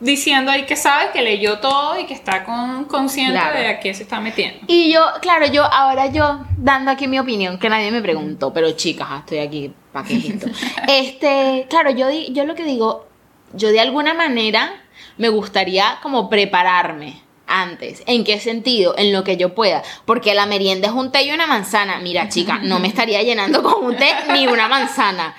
diciendo 0.00 0.50
ahí 0.50 0.66
que 0.66 0.76
sabe, 0.76 1.10
que 1.12 1.22
leyó 1.22 1.58
todo 1.58 1.98
y 1.98 2.06
que 2.06 2.14
está 2.14 2.44
con, 2.44 2.84
consciente 2.84 3.38
de 3.38 3.66
a 3.66 3.80
qué 3.80 3.94
se 3.94 4.02
está 4.02 4.20
metiendo. 4.20 4.60
Y 4.66 4.92
yo, 4.92 5.00
claro, 5.20 5.46
yo 5.46 5.64
ahora 5.64 6.06
yo 6.06 6.40
dando 6.58 6.90
aquí 6.90 7.08
mi 7.08 7.18
opinión, 7.18 7.58
que 7.58 7.68
nadie 7.68 7.90
me 7.90 8.02
preguntó, 8.02 8.52
pero 8.52 8.70
chicas, 8.72 9.08
ah, 9.10 9.18
estoy 9.20 9.38
aquí 9.38 9.72
para 9.92 10.06
este, 10.88 11.66
claro, 11.70 11.90
yo, 11.90 12.08
yo 12.10 12.44
lo 12.44 12.54
que 12.54 12.64
digo, 12.64 13.06
yo 13.54 13.68
de 13.70 13.80
alguna 13.80 14.12
manera 14.12 14.82
me 15.16 15.28
gustaría 15.28 15.98
como 16.02 16.28
prepararme 16.28 17.22
antes. 17.46 18.02
¿En 18.06 18.24
qué 18.24 18.40
sentido? 18.40 18.94
En 18.98 19.12
lo 19.12 19.24
que 19.24 19.36
yo 19.36 19.54
pueda. 19.54 19.82
Porque 20.04 20.34
la 20.34 20.46
merienda 20.46 20.88
es 20.88 20.94
un 20.94 21.12
té 21.12 21.22
y 21.22 21.30
una 21.30 21.46
manzana. 21.46 22.00
Mira, 22.00 22.28
chica, 22.28 22.58
no 22.60 22.80
me 22.80 22.88
estaría 22.88 23.22
llenando 23.22 23.62
con 23.62 23.84
un 23.84 23.96
té 23.96 24.12
ni 24.32 24.46
una 24.48 24.68
manzana 24.68 25.34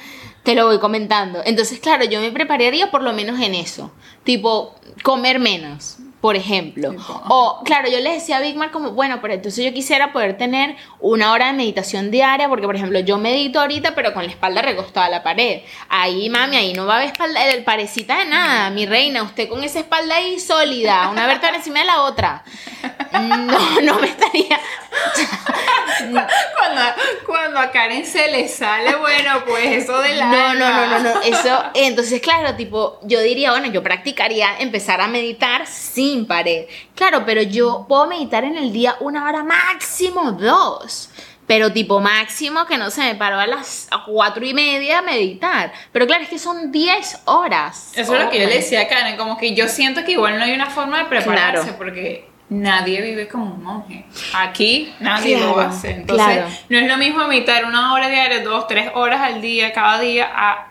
te 0.47 0.55
lo 0.55 0.65
voy 0.65 0.79
comentando. 0.79 1.41
Entonces, 1.43 1.77
claro, 1.77 2.05
yo 2.05 2.21
me 2.21 2.31
prepararía 2.31 2.89
por 2.89 3.01
lo 3.01 3.11
menos 3.11 3.37
en 3.41 3.53
eso. 3.53 3.91
Tipo, 4.23 4.75
comer 5.03 5.39
menos 5.39 5.97
por 6.21 6.35
ejemplo. 6.35 6.95
O, 7.29 7.61
claro, 7.63 7.89
yo 7.89 7.99
le 7.99 8.13
decía 8.13 8.37
a 8.37 8.41
Big 8.41 8.57
como, 8.71 8.91
bueno, 8.91 9.19
pero 9.21 9.35
entonces 9.35 9.63
yo 9.63 9.71
quisiera 9.71 10.11
poder 10.11 10.35
tener 10.35 10.75
una 10.99 11.31
hora 11.31 11.47
de 11.47 11.53
meditación 11.53 12.09
diaria, 12.11 12.49
porque, 12.49 12.65
por 12.65 12.75
ejemplo, 12.75 12.99
yo 12.99 13.17
medito 13.17 13.59
ahorita, 13.59 13.93
pero 13.93 14.13
con 14.13 14.25
la 14.25 14.31
espalda 14.31 14.61
recostada 14.61 15.05
a 15.05 15.09
la 15.09 15.23
pared. 15.23 15.61
Ahí, 15.89 16.29
mami, 16.29 16.57
ahí 16.57 16.73
no 16.73 16.85
va 16.85 16.95
a 16.95 16.97
haber 16.97 17.11
espalda, 17.11 17.45
el 17.45 17.63
parecita 17.63 18.17
de 18.17 18.25
nada, 18.25 18.69
mi 18.71 18.85
reina, 18.85 19.23
usted 19.23 19.47
con 19.47 19.63
esa 19.63 19.79
espalda 19.79 20.15
ahí 20.15 20.39
sólida, 20.39 21.09
una 21.09 21.27
vértebra 21.27 21.57
encima 21.57 21.79
de 21.79 21.85
la 21.85 22.01
otra. 22.01 22.43
No, 23.17 23.81
no 23.81 23.99
me 23.99 24.07
estaría... 24.07 24.59
cuando, 26.57 26.81
cuando 27.25 27.59
a 27.59 27.71
Karen 27.71 28.05
se 28.05 28.29
le 28.29 28.47
sale, 28.47 28.95
bueno, 28.95 29.43
pues 29.45 29.83
eso 29.83 29.99
de 29.99 30.15
la... 30.15 30.27
No, 30.27 30.53
no, 30.53 30.69
no, 30.69 30.87
no, 30.87 30.99
no, 30.99 31.21
eso, 31.21 31.63
entonces, 31.73 32.21
claro, 32.21 32.55
tipo, 32.55 32.99
yo 33.03 33.19
diría, 33.21 33.51
bueno, 33.51 33.67
yo 33.67 33.81
practicaría 33.83 34.57
empezar 34.59 35.01
a 35.01 35.07
meditar 35.07 35.67
sin 35.67 36.25
pared. 36.25 36.65
Claro, 36.95 37.23
pero 37.25 37.41
yo 37.41 37.85
puedo 37.87 38.07
meditar 38.07 38.43
en 38.43 38.57
el 38.57 38.71
día 38.71 38.95
una 38.99 39.25
hora 39.25 39.43
máximo 39.43 40.31
dos. 40.33 41.09
Pero 41.47 41.71
tipo 41.71 42.01
máximo 42.01 42.65
que 42.65 42.77
no 42.77 42.91
se 42.91 43.01
me 43.01 43.15
paró 43.15 43.39
a 43.39 43.47
las 43.47 43.87
cuatro 44.05 44.45
y 44.45 44.53
media 44.53 44.99
a 44.99 45.01
meditar. 45.01 45.71
Pero 45.93 46.05
claro, 46.05 46.23
es 46.23 46.29
que 46.29 46.39
son 46.39 46.73
10 46.73 47.21
horas. 47.23 47.93
Eso 47.95 48.15
es 48.15 48.21
lo 48.21 48.29
que 48.29 48.41
yo 48.41 48.47
le 48.47 48.55
decía 48.55 48.81
a 48.81 48.87
Karen, 48.89 49.15
como 49.15 49.37
que 49.37 49.55
yo 49.55 49.69
siento 49.69 50.03
que 50.03 50.11
igual 50.11 50.37
no 50.37 50.43
hay 50.43 50.51
una 50.51 50.69
forma 50.69 50.99
de 50.99 51.05
prepararse 51.05 51.71
porque 51.71 52.26
nadie 52.49 53.01
vive 53.01 53.27
como 53.27 53.45
un 53.53 53.63
monje. 53.63 54.05
Aquí 54.33 54.93
nadie 54.99 55.39
lo 55.39 55.59
hace. 55.59 55.91
Entonces, 55.91 56.45
no 56.69 56.77
es 56.77 56.87
lo 56.87 56.97
mismo 56.97 57.27
meditar 57.27 57.65
una 57.65 57.93
hora 57.93 58.09
diaria, 58.09 58.43
dos, 58.43 58.67
tres 58.67 58.91
horas 58.93 59.21
al 59.21 59.41
día, 59.41 59.73
cada 59.73 59.99
día, 59.99 60.29
a 60.33 60.67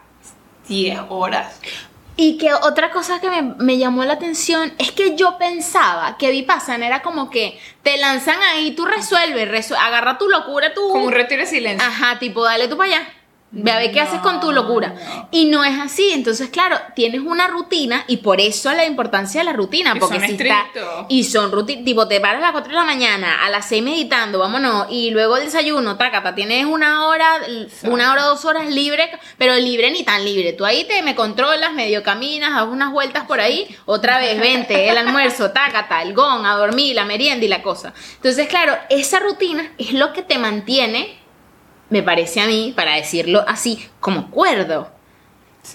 10 0.69 1.01
horas. 1.09 1.61
Y 2.19 2.39
que 2.39 2.55
otra 2.55 2.91
cosa 2.91 3.21
que 3.21 3.29
me, 3.43 3.77
llamó 3.77 4.03
la 4.05 4.15
atención 4.15 4.73
es 4.79 4.91
que 4.91 5.17
yo 5.17 5.37
pensaba 5.37 6.17
que 6.17 6.31
Vipassana 6.31 6.87
era 6.87 7.03
como 7.03 7.29
que 7.29 7.61
te 7.83 7.99
lanzan 7.99 8.41
ahí, 8.43 8.71
tú 8.75 8.87
resuelves, 8.87 9.71
agarra 9.73 10.17
tu 10.17 10.27
locura, 10.29 10.73
tú... 10.73 10.89
Como 10.89 11.05
un 11.05 11.13
retiro 11.13 11.43
de 11.43 11.47
silencio. 11.47 11.87
Ajá, 11.87 12.19
tipo, 12.19 12.43
dale 12.43 12.69
tú 12.69 12.77
para 12.79 12.97
allá. 12.97 13.09
Ve 13.53 13.71
a 13.71 13.79
ver 13.79 13.93
qué 13.93 14.01
haces 14.01 14.21
con 14.21 14.41
tu 14.41 14.51
locura. 14.51 14.95
Y 15.31 15.47
no 15.47 15.65
es 15.65 15.79
así. 15.79 16.11
Entonces, 16.13 16.51
claro, 16.51 16.77
tienes 16.95 17.21
una 17.21 17.47
rutina 17.47 18.05
y 18.09 18.19
por 18.19 18.41
eso 18.41 18.73
la 18.73 18.85
importancia 18.85 19.41
de 19.41 19.45
la 19.45 19.53
rutina. 19.53 19.95
porque 19.99 20.21
si 20.21 20.33
está. 20.33 20.67
Y 21.09 21.25
son 21.25 21.53
rutinas. 21.53 21.85
Tipo, 21.85 22.09
te 22.09 22.21
paras 22.21 22.39
a 22.39 22.47
las 22.47 22.53
4 22.53 22.71
de 22.71 22.75
la 22.75 22.85
mañana, 22.85 23.45
a 23.45 23.51
las 23.51 23.67
6 23.69 23.83
meditando, 23.83 24.41
vámonos. 24.41 24.89
Y 24.91 25.11
luego 25.11 25.37
el 25.37 25.45
desayuno, 25.45 25.97
tácata. 25.97 26.35
Tienes 26.35 26.67
una 26.67 27.07
hora, 27.07 27.41
una 27.85 28.13
hora, 28.13 28.25
dos 28.25 28.45
horas 28.45 28.69
libre, 28.69 29.09
pero 29.39 29.55
libre 29.55 29.91
ni 29.91 30.03
tan 30.03 30.25
libre. 30.25 30.53
Tú 30.53 30.65
ahí 30.65 30.85
te 30.85 31.03
me 31.03 31.15
controlas, 31.15 31.73
medio 31.73 32.03
caminas, 32.03 32.51
haces 32.53 32.69
unas 32.69 32.93
vueltas 32.93 33.25
por 33.25 33.41
ahí. 33.41 33.75
Otra 33.87 34.19
vez, 34.19 34.41
vente, 34.41 34.89
el 34.89 34.99
almuerzo, 34.99 35.51
tácata, 35.53 36.03
el 36.03 36.15
gon, 36.15 36.45
a 36.45 36.57
dormir, 36.57 36.97
la 36.97 37.05
merienda 37.05 37.45
y 37.45 37.49
la 37.49 37.63
cosa. 37.63 37.95
Entonces, 38.17 38.49
claro, 38.49 38.77
esa 38.91 39.21
rutina 39.21 39.73
es 39.79 39.93
lo 39.93 40.13
que 40.13 40.23
te 40.23 40.37
mantiene 40.37 41.26
me 41.89 42.03
parece 42.03 42.41
a 42.41 42.47
mí, 42.47 42.73
para 42.75 42.97
decirlo 42.97 43.45
así, 43.47 43.89
como 44.01 44.31
cuerdo. 44.31 44.91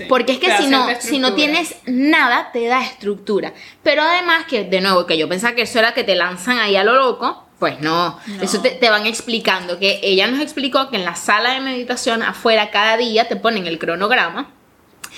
Porque 0.08 0.34
es 0.34 0.40
que 0.40 0.56
si 0.58 0.68
no, 0.68 0.88
si 1.00 1.20
no 1.20 1.34
tienes 1.34 1.76
nada, 1.86 2.52
te 2.54 2.66
da 2.68 2.82
estructura. 2.82 3.54
Pero 3.84 4.02
además 4.02 4.46
que, 4.46 4.64
de 4.64 4.80
nuevo, 4.82 5.06
que 5.06 5.18
yo 5.18 5.28
pensaba 5.28 5.54
que 5.54 5.64
eso 5.64 5.80
era 5.80 5.94
que 5.94 6.04
te 6.04 6.16
lanzan 6.16 6.60
ahí 6.60 6.76
a 6.78 6.84
lo 6.84 6.94
loco, 6.94 7.46
pues 7.60 7.80
no, 7.80 8.18
eso 8.42 8.60
te, 8.60 8.90
van 8.90 9.06
explicando, 9.06 9.78
que 9.78 10.00
ella 10.02 10.26
nos 10.26 10.40
explicó 10.40 10.90
que 10.90 10.96
en 10.96 11.06
la 11.06 11.16
sala 11.16 11.54
de 11.54 11.60
meditación 11.60 12.24
afuera 12.24 12.72
cada 12.72 12.98
día 12.98 13.28
te 13.28 13.36
ponen 13.36 13.68
el 13.68 13.78
cronograma 13.78 14.50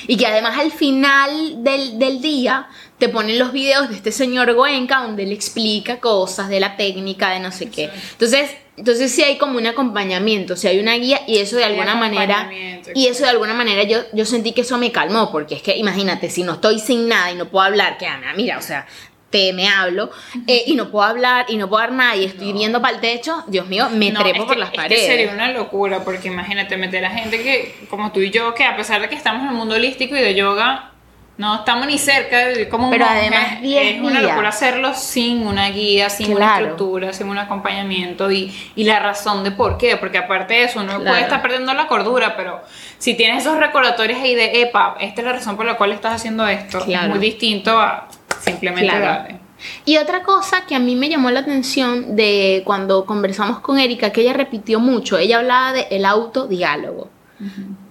y 0.08 0.17
que 0.17 0.27
además 0.27 0.60
al 0.60 0.73
final 0.73 1.63
del, 1.63 1.97
del 1.99 2.19
día 2.19 2.67
te 2.97 3.08
ponen 3.08 3.39
los 3.39 3.53
videos 3.53 3.88
de 3.88 3.95
este 3.95 4.12
señor 4.12 4.53
Goenka 4.56 5.03
donde 5.03 5.23
él 5.23 5.32
explica 5.32 6.01
cosas 6.01 6.49
de 6.49 6.60
la 6.60 6.75
técnica, 6.75 7.29
de 7.29 7.39
no 7.39 7.51
sé 7.53 7.69
qué. 7.69 7.89
Entonces, 8.12 8.51
entonces 8.76 9.12
sí 9.12 9.24
hay 9.24 9.38
como 9.38 9.58
un 9.58 9.68
acompañamiento, 9.68 10.56
si 10.56 10.68
hay 10.68 10.80
una 10.80 10.96
guía 10.96 11.22
y 11.28 11.38
eso 11.38 11.58
de 11.58 11.66
alguna 11.66 11.96
manera 11.96 12.50
y 12.96 13.08
eso 13.08 13.24
de 13.24 13.30
alguna 13.30 13.54
manera 13.54 13.84
yo, 13.84 14.00
yo 14.14 14.26
sentí 14.26 14.52
que 14.52 14.62
eso 14.62 14.78
me 14.78 14.92
calmó 14.92 15.32
porque 15.32 15.56
es 15.56 15.62
que 15.62 15.78
imagínate 15.78 16.30
si 16.30 16.44
no 16.44 16.54
estoy 16.54 16.80
sin 16.80 17.08
nada 17.08 17.32
y 17.32 17.36
no 17.36 17.50
puedo 17.50 17.66
hablar, 17.66 17.98
que 17.98 18.08
ah, 18.08 18.20
mira, 18.36 18.58
o 18.58 18.62
sea, 18.62 18.88
te 19.30 19.52
me 19.54 19.68
hablo 19.68 20.12
eh, 20.48 20.64
y 20.68 20.76
no 20.76 20.92
puedo 20.92 21.06
hablar 21.06 21.48
y 21.50 21.58
no 21.58 21.68
puedo 21.68 21.82
dar 21.82 21.92
nada 21.92 22.16
y 22.16 22.26
estoy 22.26 22.54
viendo 22.54 22.82
para 22.82 22.96
el 22.96 23.02
techo, 23.02 23.44
Dios 23.48 23.68
mío, 23.68 23.90
me 23.90 24.12
trepo 24.12 24.46
por 24.46 24.58
las 24.58 24.72
paredes. 24.72 25.02
Que 25.02 25.08
sería 25.08 25.32
una 25.32 25.52
locura 25.52 26.04
porque 26.04 26.28
imagínate 26.28 26.78
meter 26.78 27.04
a 27.06 27.10
gente 27.10 27.42
que 27.42 27.88
como 27.90 28.12
tú 28.12 28.22
y 28.22 28.32
yo 28.32 28.54
que 28.54 28.64
a 28.64 28.76
pesar 28.76 29.02
de 29.02 29.10
que 29.10 29.16
estamos 29.16 29.44
en 29.44 29.50
el 29.50 29.56
mundo 29.56 29.76
holístico 29.76 30.16
y 30.16 30.22
de 30.22 30.36
yoga 30.36 30.92
no 31.36 31.56
estamos 31.56 31.88
ni 31.88 31.98
cerca 31.98 32.46
de 32.48 32.69
como 32.69 32.91
Pero 32.91 33.06
además 33.06 33.58
es 33.63 34.00
una 34.00 34.22
locura 34.22 34.50
hacerlo 34.50 34.93
sin 34.93 35.48
una 35.48 35.69
guía, 35.69 36.10
sin 36.10 36.34
una 36.34 36.60
estructura, 36.60 37.12
sin 37.12 37.28
un 37.28 37.39
acompañamiento 37.39 38.32
y, 38.32 38.54
y, 38.76 38.84
la 38.84 39.00
razón 39.00 39.43
de 39.43 39.52
por 39.52 39.78
qué. 39.78 39.98
Porque 39.98 40.19
aparte 40.19 40.54
de 40.54 40.63
eso, 40.65 40.82
uno 40.82 41.00
puede 41.00 41.22
estar 41.22 41.41
perdiendo 41.41 41.74
la 41.74 41.88
cordura, 41.88 42.36
pero 42.36 42.62
si 43.00 43.15
tienes 43.15 43.41
esos 43.41 43.58
recordatorios 43.58 44.19
ahí 44.19 44.36
de, 44.36 44.62
epa, 44.62 44.96
esta 45.00 45.22
es 45.22 45.28
la 45.28 45.34
razón 45.34 45.58
por 45.58 45.65
la 45.65 45.76
cual 45.76 45.91
estás 45.91 46.13
haciendo 46.13 46.48
esto, 46.48 46.86
es 46.86 47.08
muy 47.10 47.19
distinto 47.19 47.80
a 47.80 48.08
simplemente 48.39 49.00
darle. 49.00 49.39
Y 49.86 49.98
otra 49.98 50.24
cosa 50.24 50.65
que 50.67 50.76
a 50.76 50.80
mí 50.80 50.96
me 50.96 51.10
llamó 51.10 51.32
la 51.32 51.39
atención 51.39 52.15
de 52.15 52.62
cuando 52.65 53.06
conversamos 53.06 53.60
con 53.60 53.80
Erika, 53.80 54.12
que 54.12 54.22
ella 54.22 54.34
repitió 54.34 54.80
mucho, 54.80 55.17
ella 55.17 55.38
hablaba 55.38 55.74
de 55.74 55.88
el 55.89 56.06
autodiálogo. 56.06 57.10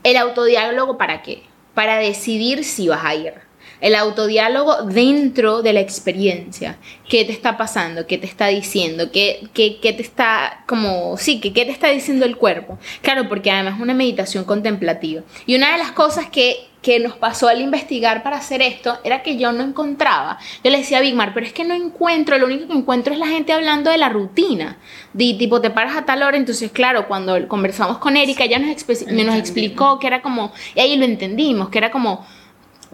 ¿El 0.02 0.16
autodiálogo 0.16 0.96
para 0.96 1.22
qué? 1.22 1.42
Para 1.74 1.98
decidir 1.98 2.64
si 2.64 2.88
vas 2.88 3.04
a 3.04 3.14
ir. 3.14 3.34
El 3.80 3.96
autodiálogo 3.96 4.84
dentro 4.84 5.62
de 5.62 5.72
la 5.72 5.80
experiencia. 5.80 6.78
¿Qué 7.08 7.24
te 7.24 7.32
está 7.32 7.56
pasando? 7.56 8.06
¿Qué 8.06 8.16
te 8.16 8.26
está 8.26 8.46
diciendo? 8.46 9.10
¿Qué, 9.10 9.48
qué, 9.52 9.80
qué 9.80 9.92
te 9.92 10.02
está 10.02 10.64
como, 10.68 11.16
sí, 11.16 11.40
¿qué, 11.40 11.52
qué 11.52 11.64
te 11.64 11.72
está 11.72 11.88
diciendo 11.88 12.24
el 12.24 12.36
cuerpo? 12.36 12.78
Claro, 13.00 13.28
porque 13.28 13.50
además 13.50 13.74
es 13.76 13.80
una 13.80 13.94
meditación 13.94 14.44
contemplativa. 14.44 15.22
Y 15.46 15.56
una 15.56 15.72
de 15.72 15.78
las 15.78 15.90
cosas 15.90 16.28
que 16.30 16.68
que 16.82 16.98
nos 16.98 17.16
pasó 17.16 17.48
al 17.48 17.60
investigar 17.60 18.24
para 18.24 18.38
hacer 18.38 18.60
esto 18.60 18.98
era 19.04 19.22
que 19.22 19.36
yo 19.36 19.52
no 19.52 19.62
encontraba. 19.62 20.38
Yo 20.64 20.70
le 20.70 20.78
decía 20.78 20.98
a 20.98 21.00
Bigmar, 21.00 21.32
pero 21.32 21.46
es 21.46 21.52
que 21.52 21.64
no 21.64 21.74
encuentro, 21.74 22.36
lo 22.38 22.46
único 22.46 22.66
que 22.66 22.74
encuentro 22.74 23.12
es 23.12 23.20
la 23.20 23.28
gente 23.28 23.52
hablando 23.52 23.90
de 23.90 23.98
la 23.98 24.08
rutina. 24.08 24.78
De 25.12 25.34
tipo, 25.34 25.60
te 25.60 25.70
paras 25.70 25.96
a 25.96 26.04
tal 26.04 26.24
hora. 26.24 26.36
Entonces, 26.36 26.72
claro, 26.72 27.06
cuando 27.06 27.46
conversamos 27.46 27.98
con 27.98 28.16
Erika, 28.16 28.42
ella 28.44 28.58
nos, 28.58 28.84
nos 29.12 29.36
explicó 29.36 30.00
que 30.00 30.08
era 30.08 30.22
como, 30.22 30.52
y 30.74 30.80
ahí 30.80 30.96
lo 30.96 31.04
entendimos, 31.04 31.68
que 31.68 31.78
era 31.78 31.92
como, 31.92 32.26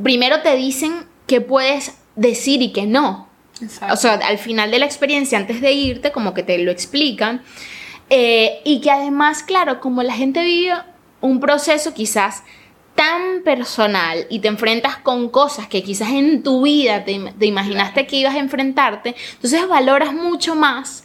primero 0.03 0.42
te 0.42 0.55
dicen 0.55 1.07
que 1.27 1.40
puedes 1.40 1.96
decir 2.14 2.61
y 2.61 2.72
que 2.72 2.85
no. 2.85 3.27
O 3.90 3.96
sea, 3.96 4.14
al 4.14 4.38
final 4.38 4.70
de 4.70 4.81
la 4.81 4.87
experiencia, 4.87 5.38
antes 5.38 5.62
de 5.62 5.72
irte, 5.72 6.12
como 6.12 6.35
que 6.35 6.42
te 6.42 6.59
lo 6.59 6.70
explican. 6.70 7.42
Eh, 8.11 8.61
y 8.64 8.81
que 8.81 8.90
además, 8.90 9.42
claro, 9.42 9.81
como 9.81 10.03
la 10.03 10.14
gente 10.14 10.42
vive 10.42 10.74
un 11.20 11.40
proceso 11.40 11.94
quizás 11.94 12.44
tan 12.98 13.42
personal 13.44 14.26
y 14.28 14.40
te 14.40 14.48
enfrentas 14.48 14.96
con 14.96 15.28
cosas 15.28 15.68
que 15.68 15.84
quizás 15.84 16.11
en 16.11 16.42
tu 16.42 16.62
vida 16.62 17.04
te, 17.04 17.12
imaginaste 17.46 18.08
que 18.08 18.16
ibas 18.16 18.34
a 18.34 18.40
enfrentarte, 18.40 19.14
entonces 19.34 19.68
valoras 19.68 20.12
mucho 20.12 20.56
más 20.56 21.04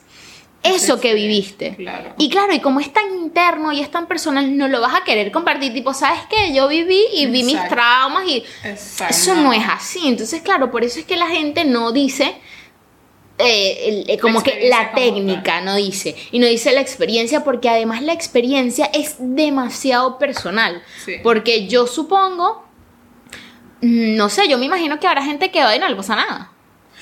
eso 0.63 0.99
que 0.99 1.13
viviste. 1.13 1.77
Y 2.17 2.29
claro, 2.29 2.51
y 2.51 2.61
como 2.61 2.79
es 2.79 2.91
tan 2.91 3.13
interno 3.13 3.71
y 3.71 3.81
es 3.81 3.91
tan 3.91 4.07
personal, 4.07 4.57
no 4.57 4.67
lo 4.69 4.81
vas 4.81 4.95
a 4.95 5.03
querer 5.03 5.31
compartir. 5.31 5.71
Tipo, 5.71 5.93
¿sabes 5.93 6.21
qué? 6.29 6.51
Yo 6.51 6.67
viví 6.67 7.03
y 7.13 7.27
vi 7.27 7.43
mis 7.43 7.63
traumas 7.67 8.25
y 8.27 8.43
eso 8.63 9.35
no 9.35 9.53
es 9.53 9.63
así. 9.69 10.07
Entonces, 10.07 10.41
claro, 10.41 10.71
por 10.71 10.83
eso 10.83 10.99
es 10.99 11.05
que 11.05 11.17
la 11.17 11.27
gente 11.27 11.63
no 11.63 11.91
dice 11.91 12.33
eh, 13.39 14.05
eh, 14.07 14.19
como 14.19 14.43
que 14.43 14.69
la 14.69 14.91
técnica, 14.93 15.61
no 15.61 15.75
dice, 15.75 16.15
y 16.31 16.37
no 16.37 16.45
dice 16.45 16.71
la 16.71 16.81
experiencia, 16.81 17.43
porque 17.43 17.67
además 17.67 18.03
la 18.03 18.13
experiencia 18.13 18.85
es 18.93 19.15
demasiado 19.19 20.19
personal, 20.19 20.83
porque 21.23 21.67
yo 21.67 21.87
supongo, 21.87 22.63
mm, 23.81 24.15
no 24.15 24.29
sé, 24.29 24.47
yo 24.47 24.57
me 24.57 24.65
imagino 24.65 24.99
que 24.99 25.07
habrá 25.07 25.23
gente 25.23 25.49
que 25.49 25.63
va 25.63 25.75
y 25.75 25.79
no 25.79 25.89
le 25.89 25.95
pasa 25.95 26.15
nada. 26.15 26.51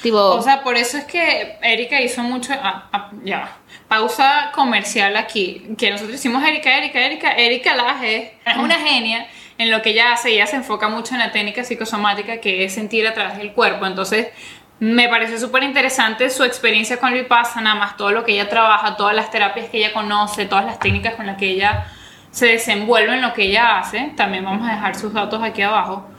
Tipo, 0.01 0.17
o 0.17 0.41
sea, 0.41 0.63
por 0.63 0.77
eso 0.77 0.97
es 0.97 1.03
que 1.03 1.57
Erika 1.61 2.01
hizo 2.01 2.23
mucho, 2.23 2.53
ah, 2.53 2.89
ah, 2.91 3.11
ya, 3.23 3.57
pausa 3.87 4.51
comercial 4.55 5.15
aquí, 5.17 5.75
que 5.77 5.91
nosotros 5.91 6.15
hicimos 6.15 6.43
Erika, 6.43 6.75
Erika, 6.75 7.05
Erika, 7.05 7.31
Erika 7.33 7.75
Laje, 7.75 8.37
es 8.45 8.57
una 8.57 8.79
genia 8.79 9.27
en 9.59 9.69
lo 9.69 9.83
que 9.83 9.91
ella 9.91 10.13
hace, 10.13 10.31
ella 10.31 10.47
se 10.47 10.55
enfoca 10.55 10.89
mucho 10.89 11.13
en 11.13 11.19
la 11.19 11.31
técnica 11.31 11.63
psicosomática 11.63 12.37
que 12.41 12.63
es 12.63 12.73
sentir 12.73 13.05
a 13.05 13.13
través 13.13 13.37
del 13.37 13.51
cuerpo, 13.51 13.85
entonces 13.85 14.29
me 14.81 15.07
parece 15.09 15.37
súper 15.37 15.61
interesante 15.61 16.27
su 16.31 16.43
experiencia 16.43 16.97
con 16.97 17.13
Vipassana, 17.13 17.75
más 17.75 17.95
todo 17.97 18.09
lo 18.09 18.23
que 18.23 18.31
ella 18.31 18.49
trabaja, 18.49 18.95
todas 18.95 19.15
las 19.15 19.29
terapias 19.29 19.69
que 19.69 19.77
ella 19.77 19.93
conoce, 19.93 20.47
todas 20.47 20.65
las 20.65 20.79
técnicas 20.79 21.13
con 21.13 21.27
las 21.27 21.37
que 21.37 21.51
ella 21.51 21.85
se 22.31 22.47
desenvuelve 22.47 23.13
en 23.13 23.21
lo 23.21 23.31
que 23.31 23.43
ella 23.43 23.77
hace. 23.77 24.11
También 24.17 24.43
vamos 24.43 24.67
a 24.67 24.71
dejar 24.71 24.95
sus 24.95 25.13
datos 25.13 25.43
aquí 25.43 25.61
abajo. 25.61 26.09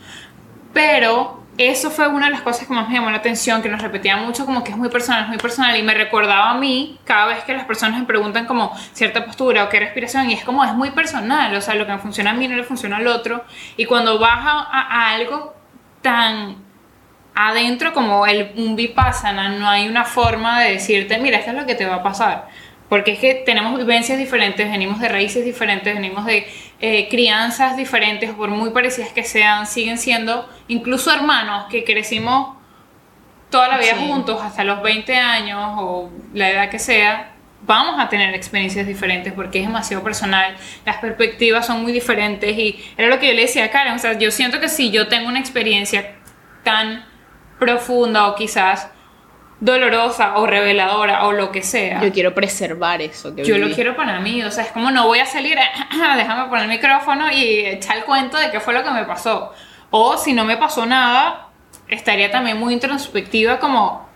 Pero 0.73 1.43
eso 1.59 1.91
fue 1.91 2.07
una 2.07 2.27
de 2.27 2.33
las 2.33 2.43
cosas 2.43 2.69
que 2.69 2.73
más 2.73 2.89
me 2.89 2.95
llamó 2.95 3.11
la 3.11 3.17
atención, 3.17 3.63
que 3.63 3.69
nos 3.69 3.83
repetía 3.83 4.17
mucho 4.17 4.47
como 4.47 4.63
que 4.63 4.71
es 4.71 4.77
muy 4.77 4.91
personal, 4.91 5.25
es 5.25 5.29
muy 5.29 5.39
personal, 5.39 5.77
y 5.77 5.83
me 5.83 5.95
recordaba 5.95 6.51
a 6.51 6.55
mí 6.55 7.01
cada 7.03 7.27
vez 7.27 7.43
que 7.43 7.55
las 7.55 7.65
personas 7.65 7.99
me 7.99 8.07
preguntan 8.07 8.47
como 8.47 8.73
cierta 8.93 9.25
postura 9.25 9.65
o 9.65 9.69
qué 9.71 9.81
respiración, 9.81 10.31
y 10.31 10.35
es 10.35 10.45
como 10.45 10.65
es 10.65 10.73
muy 10.73 10.93
personal, 10.93 11.53
o 11.53 11.61
sea, 11.61 11.75
lo 11.75 11.85
que 11.85 11.93
me 11.93 11.99
funciona 11.99 12.31
a 12.31 12.35
mí 12.35 12.47
no 12.47 12.55
le 12.55 12.63
funciona 12.63 12.99
al 12.99 13.09
otro, 13.09 13.45
y 13.77 13.87
cuando 13.87 14.21
baja 14.21 14.69
a 14.71 15.11
algo 15.11 15.53
tan 16.01 16.71
adentro 17.35 17.93
como 17.93 18.27
el, 18.27 18.53
un 18.57 18.77
vipassana 18.77 19.49
no 19.51 19.69
hay 19.69 19.89
una 19.89 20.05
forma 20.05 20.61
de 20.61 20.73
decirte, 20.73 21.19
mira, 21.19 21.39
esto 21.39 21.51
es 21.51 21.57
lo 21.57 21.67
que 21.67 21.75
te 21.75 21.87
va 21.87 21.97
a 21.97 22.03
pasar. 22.03 22.49
Porque 22.89 23.13
es 23.13 23.19
que 23.19 23.35
tenemos 23.35 23.79
vivencias 23.79 24.19
diferentes, 24.19 24.71
venimos 24.71 25.01
de 25.01 25.09
raíces 25.09 25.45
diferentes, 25.45 25.95
venimos 25.95 26.27
de 26.27 26.47
eh, 26.81 27.09
crianzas 27.09 27.77
diferentes, 27.77 28.31
por 28.33 28.51
muy 28.51 28.71
parecidas 28.71 29.13
que 29.13 29.25
sean, 29.25 29.67
siguen 29.67 29.97
siendo 29.97 30.49
incluso 30.69 31.13
hermanos 31.13 31.67
que 31.71 31.85
crecimos 31.85 32.57
toda 33.49 33.69
la 33.69 33.79
vida 33.79 33.97
juntos 33.97 34.43
hasta 34.43 34.65
los 34.65 34.83
20 34.83 35.17
años 35.17 35.75
o 35.79 36.11
la 36.35 36.51
edad 36.51 36.71
que 36.71 36.79
sea, 36.79 37.33
vamos 37.65 38.01
a 38.01 38.09
tener 38.09 38.35
experiencias 38.35 38.87
diferentes 38.87 39.33
porque 39.33 39.61
es 39.61 39.67
demasiado 39.67 40.03
personal, 40.03 40.57
las 40.85 40.97
perspectivas 40.97 41.67
son 41.67 41.83
muy 41.83 41.93
diferentes 41.93 42.59
y 42.59 42.83
era 42.97 43.09
lo 43.09 43.19
que 43.19 43.29
yo 43.29 43.35
le 43.35 43.43
decía 43.43 43.65
a 43.65 43.71
Karen, 43.71 43.95
o 43.95 43.99
sea, 43.99 44.19
yo 44.19 44.31
siento 44.31 44.59
que 44.59 44.69
si 44.69 44.91
yo 44.91 45.09
tengo 45.09 45.29
una 45.29 45.39
experiencia 45.39 46.15
tan 46.65 47.05
profunda 47.63 48.27
o 48.27 48.35
quizás 48.35 48.89
dolorosa 49.61 50.39
o 50.39 50.47
reveladora 50.47 51.25
o 51.27 51.33
lo 51.33 51.53
que 51.53 51.63
sea. 51.63 52.03
Yo 52.03 52.13
quiero 52.13 52.35
preservar 52.35 53.01
eso. 53.01 53.33
yo 53.37 53.59
lo 53.59 53.73
quiero 53.73 53.95
para 53.95 54.19
mí, 54.19 54.43
o 54.43 54.51
sea, 54.51 54.65
es 54.65 54.73
como 54.73 54.91
no 54.91 55.07
voy 55.07 55.21
a 55.21 55.27
salir, 55.27 55.57
déjame 56.17 56.49
poner 56.49 56.65
el 56.65 56.71
micrófono 56.71 57.31
y 57.31 57.61
echar 57.67 57.99
el 57.99 58.05
cuento 58.05 58.37
de 58.37 58.51
qué 58.51 58.59
fue 58.59 58.75
lo 58.75 58.83
que 58.83 58.91
me 58.91 59.05
pasó. 59.05 59.53
O 59.91 60.17
si 60.19 60.33
no 60.33 60.45
me 60.45 60.57
pasó 60.57 60.85
nada, 60.85 61.51
estaría 61.87 62.33
también 62.33 62.59
muy 62.59 62.75
introspectiva 62.75 63.61
como 63.61 64.09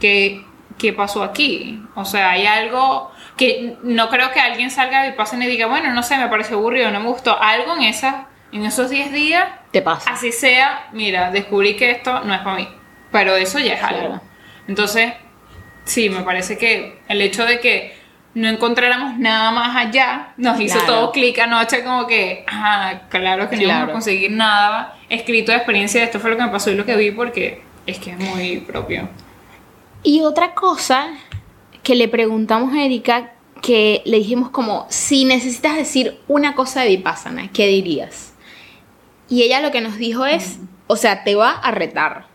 que 0.00 0.42
qué 0.78 0.94
pasó 0.94 1.22
aquí. 1.22 1.82
O 1.94 2.06
sea, 2.06 2.30
hay 2.30 2.46
algo 2.46 3.10
que 3.36 3.76
no 3.82 4.08
creo 4.08 4.30
que 4.30 4.40
alguien 4.40 4.70
salga 4.70 5.06
y 5.06 5.12
pasen 5.12 5.42
y 5.42 5.46
diga, 5.46 5.66
bueno, 5.66 5.92
no 5.92 6.02
sé, 6.02 6.16
me 6.16 6.28
pareció 6.28 6.56
aburrido, 6.56 6.90
no 6.90 7.00
me 7.00 7.08
gustó. 7.08 7.36
Algo 7.42 7.76
en, 7.76 7.82
esa, 7.82 8.28
en 8.52 8.64
esos 8.64 8.88
10 8.88 9.12
días, 9.12 9.44
te 9.70 9.82
pasa. 9.82 10.10
Así 10.10 10.32
sea, 10.32 10.88
mira, 10.92 11.30
descubrí 11.30 11.76
que 11.76 11.90
esto 11.90 12.20
no 12.20 12.32
es 12.32 12.40
para 12.40 12.56
mí 12.56 12.68
pero 13.14 13.36
eso 13.36 13.60
ya 13.60 13.74
es 13.74 13.82
algo. 13.84 14.20
Entonces, 14.66 15.12
sí, 15.84 16.10
me 16.10 16.22
parece 16.22 16.58
que 16.58 16.98
el 17.06 17.20
hecho 17.20 17.46
de 17.46 17.60
que 17.60 17.94
no 18.34 18.48
encontráramos 18.48 19.20
nada 19.20 19.52
más 19.52 19.76
allá, 19.76 20.34
nos 20.36 20.60
hizo 20.60 20.80
todo 20.84 21.12
clic 21.12 21.38
anoche 21.38 21.84
como 21.84 22.08
que, 22.08 22.44
ah, 22.48 23.02
claro 23.10 23.48
que 23.48 23.54
no 23.54 23.62
íbamos 23.62 23.90
a 23.90 23.92
conseguir 23.92 24.32
nada 24.32 24.98
escrito 25.08 25.52
de 25.52 25.58
experiencia, 25.58 26.02
esto 26.02 26.18
fue 26.18 26.30
lo 26.30 26.36
que 26.36 26.42
me 26.42 26.48
pasó 26.48 26.72
y 26.72 26.74
lo 26.74 26.84
que 26.84 26.96
vi 26.96 27.12
porque 27.12 27.62
es 27.86 28.00
que 28.00 28.10
es 28.10 28.18
muy 28.18 28.56
propio. 28.58 29.08
Y 30.02 30.22
otra 30.22 30.52
cosa 30.54 31.06
que 31.84 31.94
le 31.94 32.08
preguntamos 32.08 32.74
a 32.74 32.82
Erika, 32.82 33.34
que 33.62 34.02
le 34.06 34.16
dijimos 34.16 34.50
como, 34.50 34.88
si 34.90 35.24
necesitas 35.24 35.76
decir 35.76 36.18
una 36.26 36.56
cosa 36.56 36.80
de 36.80 36.88
Vipassana, 36.88 37.48
¿qué 37.52 37.68
dirías? 37.68 38.34
Y 39.28 39.44
ella 39.44 39.60
lo 39.60 39.70
que 39.70 39.80
nos 39.80 39.98
dijo 39.98 40.26
es, 40.26 40.58
o 40.88 40.96
sea, 40.96 41.22
te 41.22 41.36
va 41.36 41.52
a 41.52 41.70
retar 41.70 42.33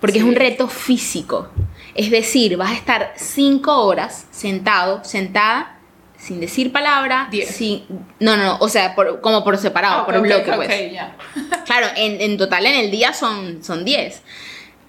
porque 0.00 0.18
es 0.18 0.24
un 0.24 0.34
reto 0.34 0.68
físico. 0.68 1.48
Es 1.94 2.10
decir, 2.10 2.56
vas 2.56 2.70
a 2.70 2.74
estar 2.74 3.12
cinco 3.16 3.84
horas 3.84 4.26
sentado, 4.30 5.02
sentada, 5.04 5.78
sin 6.18 6.40
decir 6.40 6.72
palabra, 6.72 7.28
sin, 7.46 7.84
no, 8.18 8.36
no, 8.36 8.58
o 8.60 8.68
sea, 8.68 8.94
como 8.94 9.44
por 9.44 9.56
separado, 9.56 10.04
por 10.04 10.20
bloque, 10.20 10.52
pues. 10.52 10.68
claro, 11.64 11.86
en, 11.96 12.36
total 12.36 12.66
en 12.66 12.74
el 12.74 12.90
día 12.90 13.12
son, 13.12 13.62
son 13.62 13.84
10. 13.84 14.22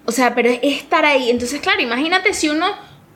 O 0.06 0.12
sea, 0.12 0.34
pero 0.34 0.50
es 0.50 0.58
estar 0.62 1.04
ahí. 1.04 1.30
Entonces, 1.30 1.60
claro, 1.60 1.80
imagínate 1.80 2.34
si 2.34 2.48
uno, 2.48 2.66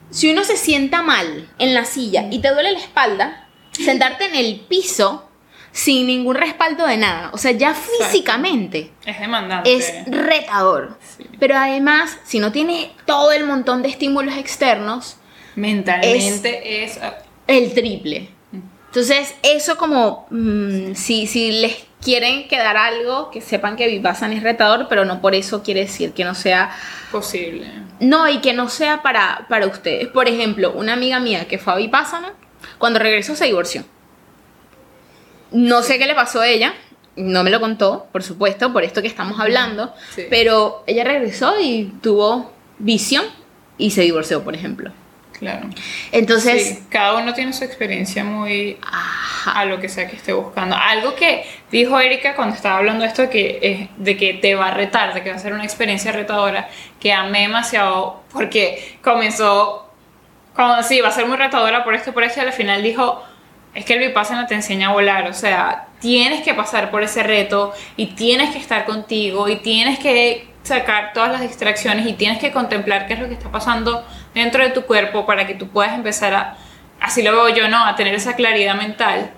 si 0.09 0.31
uno 0.31 0.43
se 0.43 0.55
sienta 0.55 1.01
mal 1.01 1.49
en 1.59 1.73
la 1.73 1.83
silla 1.83 2.27
y 2.31 2.39
te 2.39 2.53
duele 2.53 2.71
la 2.71 2.79
espalda, 2.79 3.47
sentarte 3.71 4.25
en 4.25 4.35
el 4.35 4.61
piso 4.61 5.29
sin 5.75 6.07
ningún 6.07 6.35
respaldo 6.35 6.87
de 6.87 6.95
nada. 6.95 7.31
O 7.33 7.37
sea, 7.37 7.51
ya 7.51 7.75
físicamente 7.75 8.91
es 9.05 9.19
demandante. 9.19 9.75
Es 9.75 9.91
retador. 10.07 10.97
Pero 11.37 11.57
además, 11.57 12.17
si 12.23 12.39
no 12.39 12.53
tiene 12.53 12.91
todo 13.05 13.33
el 13.33 13.45
montón 13.45 13.81
de 13.81 13.89
estímulos 13.89 14.37
externos, 14.37 15.17
mentalmente 15.57 16.85
es, 16.85 16.97
el 17.47 17.73
triple. 17.73 18.29
Entonces, 18.85 19.35
eso 19.43 19.75
como, 19.75 20.27
mm, 20.29 20.93
si, 20.93 21.27
si 21.27 21.51
les 21.51 21.85
quieren 22.01 22.47
quedar 22.47 22.77
algo, 22.77 23.29
que 23.29 23.41
sepan 23.41 23.75
que 23.75 23.89
Vipassana 23.89 24.33
es 24.33 24.43
retador, 24.43 24.87
pero 24.87 25.03
no 25.03 25.19
por 25.19 25.35
eso 25.35 25.61
quiere 25.61 25.81
decir 25.81 26.13
que 26.13 26.23
no 26.23 26.35
sea 26.35 26.71
posible. 27.11 27.69
No, 27.99 28.29
y 28.29 28.39
que 28.39 28.53
no 28.53 28.69
sea 28.69 29.01
para, 29.01 29.45
para 29.49 29.67
ustedes. 29.67 30.07
Por 30.07 30.29
ejemplo, 30.29 30.71
una 30.71 30.93
amiga 30.93 31.19
mía 31.19 31.49
que 31.49 31.57
fue 31.57 31.73
a 31.73 31.75
Vipassana, 31.75 32.31
cuando 32.77 32.99
regresó 32.99 33.35
se 33.35 33.43
divorció. 33.43 33.83
No 35.51 35.83
sé 35.83 35.97
qué 35.97 36.05
le 36.05 36.15
pasó 36.15 36.41
a 36.41 36.47
ella, 36.47 36.73
no 37.15 37.43
me 37.43 37.49
lo 37.49 37.59
contó, 37.59 38.07
por 38.11 38.23
supuesto, 38.23 38.73
por 38.73 38.83
esto 38.83 39.01
que 39.01 39.07
estamos 39.07 39.39
hablando, 39.39 39.93
pero 40.29 40.83
ella 40.87 41.03
regresó 41.03 41.59
y 41.59 41.93
tuvo 42.01 42.51
visión 42.77 43.25
y 43.77 43.91
se 43.91 44.01
divorció, 44.01 44.43
por 44.43 44.55
ejemplo. 44.55 44.91
Claro. 45.37 45.67
Entonces. 46.13 46.83
cada 46.89 47.15
uno 47.15 47.33
tiene 47.33 47.51
su 47.51 47.65
experiencia 47.65 48.23
muy 48.23 48.77
a 49.45 49.65
lo 49.65 49.79
que 49.79 49.89
sea 49.89 50.07
que 50.07 50.15
esté 50.15 50.31
buscando. 50.31 50.75
Algo 50.75 51.13
que 51.15 51.45
dijo 51.71 51.99
Erika 51.99 52.35
cuando 52.35 52.55
estaba 52.55 52.77
hablando 52.77 53.03
de 53.03 53.09
esto, 53.09 53.29
que 53.29 53.59
es 53.61 53.89
de 53.97 54.15
que 54.15 54.35
te 54.35 54.55
va 54.55 54.67
a 54.67 54.71
retar, 54.71 55.13
de 55.13 55.23
que 55.23 55.29
va 55.29 55.35
a 55.35 55.39
ser 55.39 55.53
una 55.53 55.65
experiencia 55.65 56.11
retadora, 56.13 56.69
que 56.99 57.11
amé 57.11 57.41
demasiado 57.41 58.23
porque 58.31 58.97
comenzó 59.03 59.85
como 60.55 60.81
sí, 60.83 61.01
va 61.01 61.09
a 61.09 61.11
ser 61.11 61.27
muy 61.27 61.35
retadora 61.35 61.83
por 61.83 61.95
esto, 61.95 62.13
por 62.13 62.23
esto, 62.23 62.39
y 62.39 62.45
al 62.45 62.53
final 62.53 62.81
dijo 62.81 63.21
es 63.75 63.85
que 63.85 63.93
el 63.93 63.99
Vipassana 63.99 64.47
te 64.47 64.55
enseña 64.55 64.89
a 64.89 64.93
volar, 64.93 65.27
o 65.27 65.33
sea, 65.33 65.87
tienes 65.99 66.41
que 66.43 66.53
pasar 66.53 66.89
por 66.89 67.03
ese 67.03 67.23
reto 67.23 67.73
y 67.97 68.07
tienes 68.07 68.51
que 68.51 68.57
estar 68.57 68.85
contigo 68.85 69.49
y 69.49 69.57
tienes 69.57 69.99
que 69.99 70.47
sacar 70.63 71.11
todas 71.13 71.31
las 71.31 71.41
distracciones 71.41 72.07
y 72.07 72.13
tienes 72.13 72.39
que 72.39 72.51
contemplar 72.51 73.05
qué 73.05 73.13
es 73.13 73.19
lo 73.19 73.27
que 73.27 73.33
está 73.33 73.51
pasando 73.51 74.03
dentro 74.33 74.63
de 74.63 74.69
tu 74.69 74.83
cuerpo 74.83 75.25
para 75.25 75.45
que 75.45 75.53
tú 75.53 75.67
puedas 75.67 75.93
empezar 75.93 76.33
a, 76.33 76.57
así 77.01 77.21
lo 77.21 77.31
veo 77.31 77.49
yo, 77.49 77.67
¿no? 77.67 77.85
A 77.85 77.95
tener 77.95 78.15
esa 78.15 78.35
claridad 78.35 78.75
mental 78.75 79.31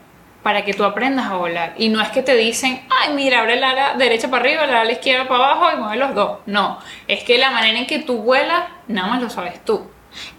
para 0.43 0.63
que 0.63 0.73
tú 0.73 0.84
aprendas 0.84 1.26
a 1.26 1.36
volar. 1.36 1.73
Y 1.78 1.89
no 1.89 2.00
es 2.00 2.10
que 2.10 2.21
te 2.21 2.36
dicen, 2.36 2.82
ay, 2.89 3.13
mira, 3.13 3.39
abre 3.39 3.60
la 3.60 3.71
ala 3.71 3.93
derecha 3.95 4.30
para 4.30 4.43
arriba, 4.43 4.67
la 4.67 4.82
ala 4.82 4.91
izquierda 4.91 5.28
para 5.28 5.43
abajo 5.43 5.76
y 5.76 5.80
mueve 5.80 5.97
los 5.97 6.15
dos. 6.15 6.39
No, 6.45 6.80
es 7.08 7.23
que 7.23 7.38
la 7.38 7.52
manera 7.52 7.80
en 7.80 7.88
que 7.88 8.00
tú 8.00 8.19
vuelas, 8.19 8.63
nada 8.88 9.10
más 9.10 9.21
lo 9.21 9.30
sabes 9.30 9.65
tú. 9.65 9.89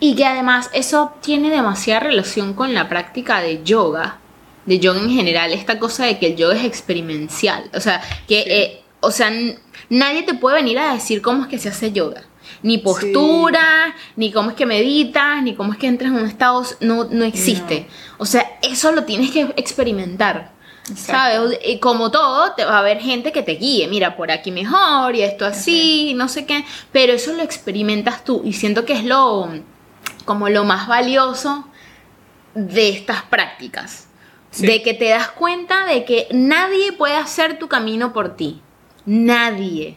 Y 0.00 0.14
que 0.14 0.24
además 0.24 0.70
eso 0.72 1.12
tiene 1.20 1.50
demasiada 1.50 2.00
relación 2.00 2.54
con 2.54 2.74
la 2.74 2.88
práctica 2.88 3.40
de 3.40 3.62
yoga, 3.62 4.18
de 4.66 4.78
yoga 4.78 5.00
en 5.00 5.10
general, 5.10 5.52
esta 5.52 5.78
cosa 5.78 6.04
de 6.04 6.18
que 6.18 6.28
el 6.28 6.36
yoga 6.36 6.56
es 6.56 6.64
experimental. 6.64 7.70
O 7.74 7.80
sea, 7.80 8.02
que, 8.26 8.40
eh, 8.40 8.82
o 9.00 9.10
sea, 9.10 9.32
nadie 9.88 10.22
te 10.22 10.34
puede 10.34 10.56
venir 10.56 10.78
a 10.78 10.94
decir 10.94 11.22
cómo 11.22 11.42
es 11.42 11.48
que 11.48 11.58
se 11.58 11.68
hace 11.68 11.92
yoga 11.92 12.22
ni 12.62 12.78
postura, 12.78 13.94
ni 14.16 14.32
cómo 14.32 14.50
es 14.50 14.56
que 14.56 14.66
meditas, 14.66 15.42
ni 15.42 15.54
cómo 15.54 15.72
es 15.72 15.78
que 15.78 15.86
entras 15.86 16.12
en 16.12 16.18
un 16.18 16.26
estado, 16.26 16.64
no, 16.80 17.04
no 17.04 17.24
existe. 17.24 17.86
O 18.18 18.26
sea, 18.26 18.58
eso 18.62 18.92
lo 18.92 19.04
tienes 19.04 19.30
que 19.30 19.42
experimentar. 19.56 20.52
¿Sabes? 20.96 21.58
Y 21.64 21.78
como 21.78 22.10
todo, 22.10 22.52
te 22.52 22.64
va 22.64 22.76
a 22.76 22.78
haber 22.78 23.00
gente 23.00 23.32
que 23.32 23.42
te 23.42 23.52
guíe, 23.52 23.88
mira, 23.88 24.16
por 24.16 24.30
aquí 24.30 24.50
mejor 24.50 25.14
y 25.14 25.22
esto 25.22 25.44
así, 25.44 26.14
no 26.14 26.28
sé 26.28 26.46
qué, 26.46 26.64
pero 26.92 27.12
eso 27.12 27.32
lo 27.32 27.42
experimentas 27.42 28.24
tú 28.24 28.42
y 28.44 28.52
siento 28.52 28.84
que 28.84 28.94
es 28.94 29.04
lo 29.04 29.48
como 30.24 30.50
lo 30.50 30.64
más 30.64 30.86
valioso 30.88 31.66
de 32.54 32.90
estas 32.90 33.22
prácticas, 33.22 34.08
de 34.58 34.82
que 34.82 34.92
te 34.92 35.08
das 35.08 35.28
cuenta 35.28 35.86
de 35.86 36.04
que 36.04 36.28
nadie 36.32 36.92
puede 36.92 37.16
hacer 37.16 37.58
tu 37.58 37.68
camino 37.68 38.12
por 38.12 38.36
ti, 38.36 38.60
nadie. 39.06 39.96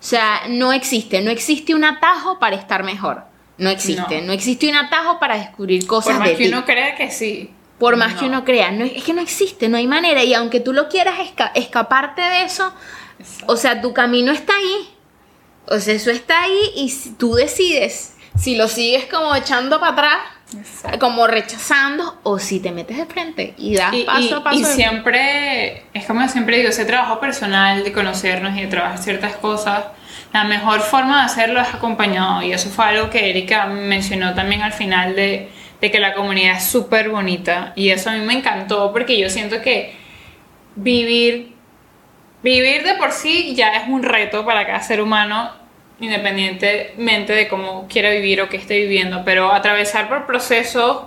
O 0.00 0.02
sea, 0.02 0.42
no 0.48 0.72
existe, 0.72 1.20
no 1.20 1.30
existe 1.30 1.74
un 1.74 1.84
atajo 1.84 2.38
para 2.38 2.56
estar 2.56 2.84
mejor. 2.84 3.24
No 3.58 3.70
existe, 3.70 4.20
no, 4.20 4.32
existe 4.32 4.68
un 4.68 4.76
atajo 4.76 5.18
para 5.18 5.38
descubrir 5.38 5.86
cosas 5.86 6.16
Por 6.16 6.26
más 6.26 6.36
que 6.36 6.48
uno 6.48 6.64
crea 6.64 6.94
que 6.94 7.10
sí. 7.10 7.50
Por 7.78 7.96
más 7.96 8.14
que 8.14 8.24
uno 8.24 8.44
crea, 8.44 8.70
no, 8.70 8.84
es 8.84 9.04
que 9.04 9.12
no 9.12 9.20
existe, 9.20 9.68
no 9.68 9.76
hay 9.76 9.86
manera. 9.86 10.24
Y 10.24 10.32
aunque 10.32 10.60
tú 10.60 10.72
lo 10.72 10.88
quieras 10.88 11.14
escaparte 11.54 12.22
de 12.22 12.44
eso, 12.44 12.72
o 13.46 13.56
sea, 13.56 13.80
tu 13.82 13.92
camino 13.92 14.32
está 14.32 14.54
ahí. 14.56 14.88
O 15.66 15.78
sea, 15.78 15.94
eso 15.94 16.10
está 16.10 16.42
ahí 16.42 16.70
y 16.76 16.90
tú 17.18 17.34
decides 17.34 18.14
si 18.38 18.56
lo 18.56 18.68
sigues 18.68 19.06
como 19.06 19.34
echando 19.34 19.80
para 19.80 19.92
atrás 19.92 20.18
como 21.00 21.26
rechazando 21.26 22.20
o 22.22 22.38
si 22.38 22.60
te 22.60 22.70
metes 22.70 22.96
de 22.96 23.06
frente 23.06 23.54
y 23.58 23.74
das 23.74 23.94
paso 24.06 24.36
a 24.36 24.44
paso. 24.44 24.58
Y 24.58 24.64
siempre, 24.64 25.84
es 25.92 26.06
como 26.06 26.26
siempre 26.28 26.58
digo, 26.58 26.68
ese 26.68 26.84
trabajo 26.84 27.18
personal 27.18 27.82
de 27.82 27.92
conocernos 27.92 28.56
y 28.56 28.62
de 28.62 28.66
trabajar 28.68 28.98
ciertas 28.98 29.34
cosas, 29.36 29.86
la 30.32 30.44
mejor 30.44 30.80
forma 30.80 31.18
de 31.18 31.24
hacerlo 31.24 31.60
es 31.60 31.68
acompañado. 31.74 32.42
Y 32.42 32.52
eso 32.52 32.68
fue 32.68 32.84
algo 32.84 33.10
que 33.10 33.30
Erika 33.30 33.66
mencionó 33.66 34.34
también 34.34 34.62
al 34.62 34.72
final 34.72 35.16
de, 35.16 35.50
de 35.80 35.90
que 35.90 35.98
la 35.98 36.14
comunidad 36.14 36.56
es 36.56 36.64
súper 36.64 37.10
bonita. 37.10 37.72
Y 37.76 37.90
eso 37.90 38.10
a 38.10 38.14
mí 38.14 38.20
me 38.20 38.34
encantó 38.34 38.92
porque 38.92 39.18
yo 39.18 39.28
siento 39.30 39.60
que 39.62 39.94
vivir, 40.74 41.54
vivir 42.42 42.82
de 42.84 42.94
por 42.94 43.12
sí 43.12 43.54
ya 43.54 43.72
es 43.76 43.88
un 43.88 44.02
reto 44.02 44.44
para 44.44 44.66
cada 44.66 44.82
ser 44.82 45.00
humano 45.00 45.66
independientemente 45.98 47.32
de 47.32 47.48
cómo 47.48 47.86
quiera 47.88 48.10
vivir 48.10 48.42
o 48.42 48.48
qué 48.48 48.58
esté 48.58 48.78
viviendo, 48.78 49.22
pero 49.24 49.52
atravesar 49.52 50.08
por 50.08 50.26
procesos 50.26 51.04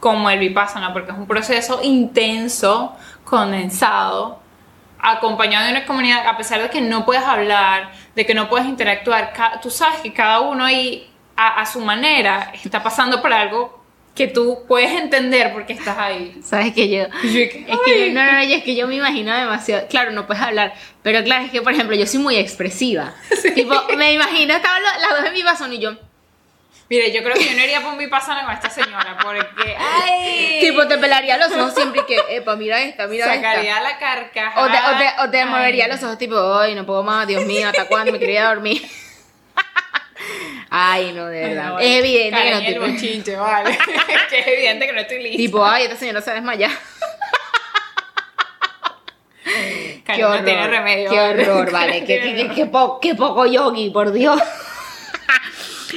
como 0.00 0.28
el 0.30 0.38
Vipassana, 0.38 0.92
porque 0.92 1.12
es 1.12 1.16
un 1.16 1.26
proceso 1.26 1.80
intenso, 1.82 2.94
condensado, 3.24 4.40
acompañado 4.98 5.66
de 5.66 5.72
una 5.72 5.86
comunidad, 5.86 6.26
a 6.26 6.36
pesar 6.36 6.60
de 6.60 6.70
que 6.70 6.80
no 6.80 7.04
puedes 7.04 7.22
hablar, 7.22 7.92
de 8.14 8.26
que 8.26 8.34
no 8.34 8.48
puedes 8.48 8.66
interactuar, 8.66 9.32
tú 9.62 9.70
sabes 9.70 10.00
que 10.00 10.12
cada 10.12 10.40
uno 10.40 10.64
ahí 10.64 11.08
a, 11.36 11.60
a 11.60 11.66
su 11.66 11.80
manera 11.80 12.52
está 12.52 12.82
pasando 12.82 13.22
por 13.22 13.32
algo 13.32 13.85
que 14.16 14.26
tú 14.26 14.64
puedes 14.66 14.90
entender 14.90 15.52
porque 15.52 15.74
estás 15.74 15.96
ahí. 15.98 16.40
Sabes 16.42 16.72
que 16.72 16.88
yo, 16.88 17.02
es 17.02 17.50
que 17.84 18.08
yo, 18.08 18.14
no, 18.14 18.32
no, 18.32 18.38
es 18.38 18.64
que 18.64 18.74
yo 18.74 18.88
me 18.88 18.96
imagino 18.96 19.36
demasiado, 19.36 19.86
claro, 19.88 20.10
no 20.10 20.26
puedes 20.26 20.42
hablar, 20.42 20.74
pero 21.02 21.22
claro, 21.22 21.44
es 21.44 21.50
que 21.52 21.60
por 21.62 21.72
ejemplo, 21.72 21.94
yo 21.94 22.06
soy 22.06 22.20
muy 22.20 22.36
expresiva. 22.36 23.14
Tipo, 23.54 23.74
me 23.96 24.14
imagino, 24.14 24.54
estaban 24.54 24.82
las 24.82 25.18
dos 25.18 25.26
en 25.26 25.32
mi 25.34 25.42
vaso 25.42 25.70
y 25.70 25.78
yo 25.78 25.96
Mire, 26.88 27.10
yo 27.12 27.20
creo 27.24 27.34
que 27.34 27.44
yo 27.44 27.56
no 27.56 27.64
iría 27.64 27.80
por 27.82 27.96
mi 27.96 28.06
pasana 28.06 28.44
con 28.44 28.54
esta 28.54 28.70
señora, 28.70 29.18
porque. 29.20 29.76
¡Ay! 29.76 30.58
Tipo, 30.60 30.86
te 30.86 30.98
pelaría 30.98 31.36
los 31.36 31.50
ojos 31.50 31.74
siempre 31.74 32.02
y 32.02 32.04
que, 32.04 32.36
epa, 32.36 32.54
mira 32.54 32.80
esta, 32.80 33.08
mira 33.08 33.26
Sacaría 33.26 33.78
esta. 33.78 33.80
la 33.80 33.98
carcajada. 33.98 34.64
O 34.64 34.70
te, 34.70 34.76
o 34.76 34.98
te, 34.98 35.22
o 35.22 35.30
te 35.30 35.44
movería 35.46 35.88
los 35.88 36.00
ojos, 36.04 36.16
tipo, 36.16 36.36
ay, 36.54 36.76
no 36.76 36.86
puedo 36.86 37.02
más, 37.02 37.26
Dios 37.26 37.44
mío, 37.44 37.66
¿hasta 37.66 37.86
cuándo 37.86 38.12
me 38.12 38.20
quería 38.20 38.48
dormir? 38.48 38.88
Ay, 40.70 41.12
no, 41.12 41.26
de 41.26 41.40
verdad. 41.40 41.76
es 41.80 41.98
evidente 41.98 42.42
que 42.42 42.50
no 42.50 42.58
estoy. 42.58 42.74
El 42.74 42.80
bochinche, 42.80 43.36
vale. 43.36 43.70
es 44.32 44.46
evidente 44.46 44.86
que 44.86 44.92
no 44.92 45.00
estoy 45.00 45.22
lista. 45.22 45.36
Tipo, 45.36 45.64
ay, 45.64 45.84
esta 45.84 45.96
señora 45.96 46.20
se 46.20 46.32
desmaya. 46.32 46.70
qué 50.04 50.24
horror, 50.24 50.40
no 50.40 50.44
tiene 50.44 50.66
remedio. 50.66 51.10
Qué 51.10 51.20
horror, 51.20 51.70
vale. 51.70 52.04
qué, 52.04 52.20
qué, 52.20 52.50
qué, 52.54 52.70
qué, 53.00 53.14
poco 53.14 53.46
yogi, 53.46 53.90
por 53.90 54.12
Dios. 54.12 54.40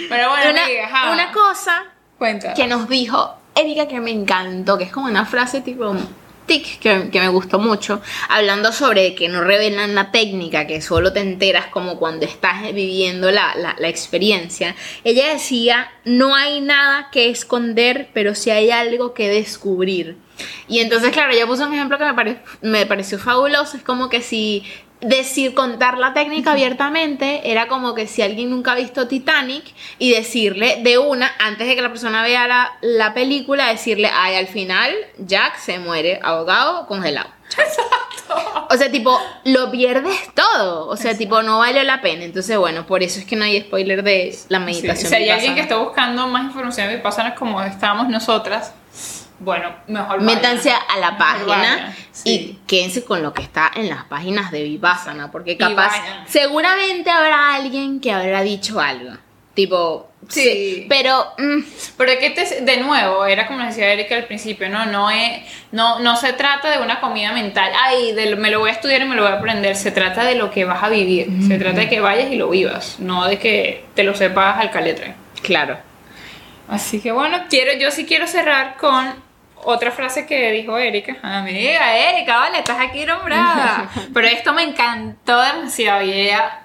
Pero 0.08 0.30
bueno, 0.30 0.52
una, 0.52 0.64
amiga, 0.64 1.12
una 1.12 1.32
cosa 1.32 1.86
Cuenta. 2.18 2.54
que 2.54 2.68
nos 2.68 2.88
dijo 2.88 3.36
Erika 3.56 3.88
que 3.88 4.00
me 4.00 4.12
encantó, 4.12 4.78
que 4.78 4.84
es 4.86 4.92
como 4.92 5.08
una 5.08 5.26
frase 5.26 5.62
tipo 5.62 5.94
que, 6.58 7.10
me 7.14 7.30
gustó 7.30 7.60
mucho, 7.60 8.02
hablando 8.28 8.72
sobre 8.72 9.16
que 9.16 9.30
no 9.30 9.42
revelan 9.42 9.96
la 9.96 10.12
técnica, 10.12 10.66
que 10.68 10.82
solo 10.82 11.14
te 11.14 11.20
enteras 11.20 11.68
como 11.68 11.98
cuando 11.98 12.26
estás 12.26 12.64
viviendo 12.74 13.32
la, 13.32 13.56
la, 13.56 13.88
experiencia. 13.88 14.76
Ella 15.04 15.32
decía, 15.32 15.92
no 16.06 16.36
hay 16.36 16.62
nada 16.62 17.10
que 17.12 17.30
esconder, 17.30 18.10
pero 18.14 18.36
sí 18.36 18.50
hay 18.50 18.72
algo 18.72 19.14
que 19.14 19.30
descubrir. 19.30 20.18
Y 20.68 20.80
entonces, 20.80 21.12
claro, 21.12 21.34
ella 21.34 21.46
puso 21.46 21.66
un 21.66 21.74
ejemplo 21.74 21.98
que 21.98 22.06
me, 22.06 22.42
me 22.62 22.86
pareció 22.86 23.20
fabuloso, 23.20 23.78
es 23.78 23.84
como 23.84 24.10
que 24.10 24.22
si 24.22 24.64
decir, 25.02 25.54
contar 25.54 25.98
la 25.98 26.14
técnica 26.14 26.52
abiertamente 26.52 27.52
era 27.52 27.68
como 27.68 27.96
que 27.96 28.08
si 28.08 28.22
alguien 28.22 28.50
nunca 28.50 28.74
ha 28.74 28.76
visto 28.76 29.08
Titanic 29.08 29.64
y 29.98 30.12
decirle 30.12 30.80
de 30.84 30.98
una, 30.98 31.32
antes 31.40 31.68
de 31.68 31.76
que 31.76 31.82
la 31.82 31.90
persona 31.90 32.24
vea 32.24 32.48
la, 32.48 32.78
la 32.82 33.14
película, 33.14 33.68
decirle, 33.68 34.10
ay, 34.14 34.36
al 34.36 34.48
final 34.48 34.94
Jack 35.18 35.58
se 35.58 35.80
muere 35.80 36.20
ahogado, 36.22 36.86
congelado. 36.88 37.30
Exacto. 37.50 38.68
O 38.70 38.78
sea, 38.78 38.92
tipo, 38.92 39.20
lo 39.46 39.72
pierdes 39.72 40.34
todo. 40.36 40.88
O 40.88 40.96
sea, 40.96 41.18
tipo, 41.18 41.42
no 41.42 41.60
vale 41.60 41.84
la 41.84 42.02
pena. 42.02 42.24
Entonces, 42.24 42.58
bueno, 42.58 42.86
por 42.86 43.02
eso 43.02 43.20
es 43.20 43.26
que 43.26 43.36
no 43.36 43.46
hay 43.46 43.62
spoiler 43.62 44.04
de 44.04 44.38
la 44.50 44.60
meditación. 44.60 45.10
si 45.10 45.16
hay 45.16 45.30
alguien 45.30 45.56
que 45.56 45.62
está 45.62 45.78
buscando 45.78 46.28
más 46.28 46.44
información 46.44 46.88
de 46.88 46.98
Vipassana 46.98 47.34
como 47.36 47.62
estábamos 47.62 48.08
nosotras, 48.10 48.74
bueno, 49.40 49.74
mejor 49.88 50.22
Métanse 50.22 50.72
a 50.72 50.98
la 51.00 51.18
página 51.18 51.96
y 52.26 52.60
quédense 52.68 53.04
con 53.04 53.24
lo 53.24 53.34
que 53.34 53.42
está 53.42 53.72
en 53.74 53.90
las 53.90 54.04
páginas 54.06 54.52
de 54.52 54.64
Vipassana, 54.64 55.32
porque 55.32 55.58
capaz, 55.58 55.94
seguramente 56.28 57.10
habrá 57.10 57.56
alguien 57.56 58.00
que 58.00 58.12
habrá 58.12 58.42
dicho 58.42 58.80
algo. 58.80 59.14
Tipo, 59.54 60.10
sí, 60.30 60.86
pero... 60.88 61.34
Mm, 61.38 61.60
pero 61.98 62.18
que 62.20 62.30
te, 62.30 62.62
de 62.62 62.78
nuevo, 62.78 63.26
era 63.26 63.48
como 63.48 63.66
decía 63.66 63.92
Erika 63.92 64.16
al 64.16 64.26
principio, 64.26 64.70
¿no? 64.70 64.86
No, 64.86 65.10
es, 65.10 65.42
no, 65.72 66.00
no 66.00 66.16
se 66.16 66.34
trata 66.34 66.70
de 66.70 66.82
una 66.82 67.02
comida 67.02 67.34
mental, 67.34 67.72
ay, 67.76 68.14
me 68.38 68.52
lo 68.52 68.60
voy 68.60 68.70
a 68.70 68.74
estudiar 68.74 69.02
y 69.02 69.06
me 69.06 69.16
lo 69.16 69.24
voy 69.24 69.32
a 69.32 69.36
aprender, 69.36 69.76
se 69.76 69.92
trata 69.92 70.24
de 70.24 70.36
lo 70.36 70.50
que 70.52 70.66
vas 70.66 70.84
a 70.84 70.90
vivir, 70.90 71.28
se 71.46 71.58
trata 71.58 71.80
de 71.80 71.90
que 71.90 72.00
vayas 72.00 72.32
y 72.32 72.36
lo 72.36 72.50
vivas, 72.50 73.00
no 73.00 73.26
de 73.26 73.38
que 73.38 73.86
te 73.96 74.04
lo 74.04 74.16
sepas 74.16 74.60
al 74.60 74.72
caletre. 74.72 75.16
Claro. 75.42 75.78
Así 76.70 77.02
que 77.02 77.12
bueno, 77.12 77.46
quiero, 77.50 77.74
yo 77.74 77.92
sí 77.92 78.06
quiero 78.06 78.28
cerrar 78.28 78.78
con 78.78 79.29
otra 79.64 79.92
frase 79.92 80.26
que 80.26 80.52
dijo 80.52 80.78
Erika, 80.78 81.18
amiga 81.22 81.98
Erika, 81.98 82.38
vale, 82.38 82.60
estás 82.60 82.80
aquí 82.80 83.06
nombrada. 83.06 83.90
Pero 84.14 84.28
esto 84.28 84.54
me 84.54 84.64
encantó 84.64 85.42
demasiado 85.42 86.04
y 86.04 86.12
ella, 86.12 86.62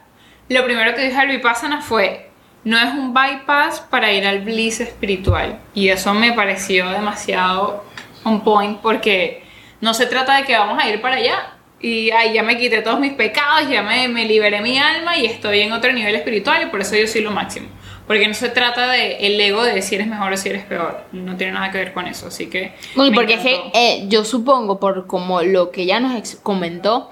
lo 0.49 0.65
primero 0.65 0.95
que 0.95 1.03
dijo 1.03 1.19
al 1.19 1.29
Vipassana 1.29 1.81
fue, 1.81 2.31
no 2.65 2.79
es 2.79 2.87
un 2.87 3.13
bypass 3.13 3.81
para 3.81 4.13
ir 4.13 4.27
al 4.27 4.41
bliss 4.41 4.81
espiritual. 4.81 5.59
Y 5.75 5.89
eso 5.89 6.15
me 6.15 6.33
pareció 6.33 6.89
demasiado 6.91 7.85
on 8.25 8.43
point 8.43 8.81
porque 8.81 9.45
no 9.81 9.93
se 9.93 10.07
trata 10.07 10.37
de 10.37 10.45
que 10.45 10.57
vamos 10.57 10.83
a 10.83 10.89
ir 10.89 11.01
para 11.01 11.17
allá. 11.17 11.51
Y 11.81 12.11
ay, 12.11 12.33
ya 12.33 12.43
me 12.43 12.57
quité 12.57 12.81
todos 12.81 12.99
mis 12.99 13.13
pecados, 13.13 13.69
ya 13.69 13.83
me, 13.83 14.09
me 14.09 14.25
liberé 14.25 14.63
mi 14.63 14.79
alma 14.79 15.19
y 15.19 15.27
estoy 15.27 15.61
en 15.61 15.73
otro 15.73 15.93
nivel 15.93 16.15
espiritual 16.15 16.63
y 16.63 16.67
por 16.67 16.81
eso 16.81 16.97
yo 16.97 17.07
soy 17.07 17.21
lo 17.21 17.31
máximo. 17.31 17.69
Porque 18.07 18.29
no 18.29 18.35
se 18.35 18.51
trata 18.51 18.89
de 18.89 19.27
el 19.27 19.41
ego 19.41 19.63
de 19.63 19.81
si 19.81 19.95
eres 19.95 20.07
mejor 20.07 20.33
o 20.33 20.37
si 20.37 20.51
eres 20.51 20.65
peor. 20.65 21.05
No 21.13 21.37
tiene 21.37 21.55
nada 21.55 21.71
que 21.71 21.79
ver 21.79 21.93
con 21.93 22.07
eso. 22.07 22.27
Así 22.27 22.47
que. 22.47 22.75
Uy, 22.97 23.11
porque 23.13 23.35
es 23.35 23.41
que 23.41 23.61
eh, 23.73 24.05
yo 24.09 24.25
supongo, 24.25 24.79
por 24.79 25.07
como 25.07 25.43
lo 25.43 25.71
que 25.71 25.83
ella 25.83 26.01
nos 26.01 26.37
comentó, 26.37 27.11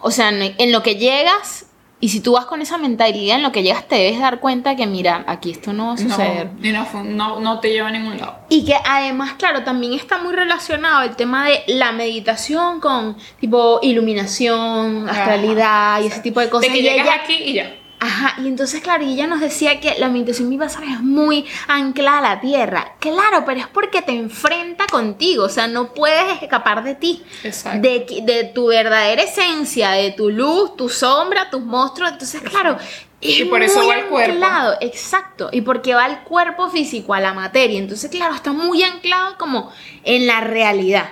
o 0.00 0.10
sea, 0.10 0.30
en 0.30 0.72
lo 0.72 0.82
que 0.82 0.96
llegas. 0.96 1.66
Y 1.98 2.10
si 2.10 2.20
tú 2.20 2.32
vas 2.32 2.44
con 2.44 2.60
esa 2.60 2.76
mentalidad, 2.76 3.36
en 3.36 3.42
lo 3.42 3.52
que 3.52 3.62
llegas 3.62 3.88
te 3.88 3.94
debes 3.96 4.20
dar 4.20 4.38
cuenta 4.38 4.76
que, 4.76 4.86
mira, 4.86 5.24
aquí 5.26 5.50
esto 5.50 5.72
no 5.72 5.86
va 5.86 5.92
a 5.94 5.96
suceder. 5.96 6.50
No, 6.60 7.04
no, 7.04 7.40
no 7.40 7.60
te 7.60 7.70
lleva 7.70 7.88
a 7.88 7.90
ningún 7.90 8.18
lado. 8.18 8.36
Y 8.50 8.66
que 8.66 8.74
además, 8.84 9.32
claro, 9.38 9.64
también 9.64 9.94
está 9.94 10.18
muy 10.18 10.34
relacionado 10.34 11.04
el 11.04 11.16
tema 11.16 11.48
de 11.48 11.62
la 11.68 11.92
meditación 11.92 12.80
con, 12.80 13.16
tipo, 13.40 13.80
iluminación, 13.82 15.08
astralidad 15.08 16.02
y 16.02 16.08
ese 16.08 16.20
tipo 16.20 16.40
de 16.40 16.50
cosas. 16.50 16.70
De 16.70 16.76
que 16.76 16.82
llegas 16.82 17.08
aquí 17.22 17.32
y 17.32 17.54
ya 17.54 17.74
Ajá, 18.06 18.40
y 18.40 18.46
entonces, 18.46 18.80
claro, 18.82 19.02
y 19.02 19.14
ella 19.14 19.26
nos 19.26 19.40
decía 19.40 19.80
que 19.80 19.96
la 19.98 20.08
meditación 20.08 20.48
vipassana 20.48 20.94
es 20.94 21.00
muy 21.00 21.44
anclada 21.66 22.18
a 22.18 22.34
la 22.34 22.40
tierra. 22.40 22.92
Claro, 23.00 23.44
pero 23.44 23.60
es 23.60 23.66
porque 23.66 24.00
te 24.00 24.12
enfrenta 24.12 24.86
contigo, 24.86 25.44
o 25.44 25.48
sea, 25.48 25.66
no 25.66 25.92
puedes 25.92 26.40
escapar 26.40 26.84
de 26.84 26.94
ti. 26.94 27.24
Exacto. 27.42 27.80
De, 27.80 28.22
de 28.22 28.44
tu 28.54 28.68
verdadera 28.68 29.22
esencia, 29.22 29.90
de 29.90 30.12
tu 30.12 30.30
luz, 30.30 30.76
tu 30.76 30.88
sombra, 30.88 31.50
tus 31.50 31.62
monstruos. 31.62 32.12
Entonces, 32.12 32.42
claro, 32.42 32.78
y 33.20 33.44
por 33.46 33.62
eso 33.62 33.84
va 33.86 33.96
el 33.96 34.06
cuerpo. 34.06 34.34
Anclado, 34.34 34.76
exacto. 34.80 35.48
Y 35.50 35.62
porque 35.62 35.94
va 35.94 36.06
el 36.06 36.20
cuerpo 36.20 36.70
físico, 36.70 37.12
a 37.12 37.20
la 37.20 37.32
materia. 37.32 37.78
Entonces, 37.78 38.10
claro, 38.10 38.34
está 38.34 38.52
muy 38.52 38.82
anclado 38.84 39.36
como 39.36 39.72
en 40.04 40.26
la 40.26 40.40
realidad. 40.42 41.10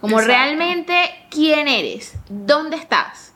Como 0.00 0.20
realmente 0.20 0.94
quién 1.30 1.66
eres, 1.66 2.14
dónde 2.28 2.76
estás, 2.76 3.33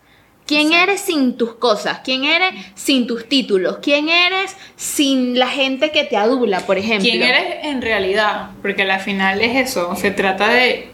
quién 0.49 0.73
eres 0.73 1.03
sin 1.03 1.37
tus 1.37 1.55
cosas, 1.55 2.01
quién 2.03 2.25
eres 2.25 2.55
sin 2.75 3.07
tus 3.07 3.29
títulos, 3.29 3.79
quién 3.83 4.09
eres 4.09 4.57
sin 4.77 5.39
la 5.39 5.47
gente 5.47 5.93
que 5.93 6.05
te 6.05 6.17
adula, 6.17 6.61
por 6.61 6.79
ejemplo. 6.79 7.09
¿Quién 7.09 7.23
eres 7.23 7.65
en 7.65 7.83
realidad? 7.83 8.51
Porque 8.63 8.83
al 8.83 9.01
final 9.01 9.41
es 9.43 9.69
eso, 9.69 9.95
se 9.95 10.11
trata 10.11 10.49
de, 10.49 10.91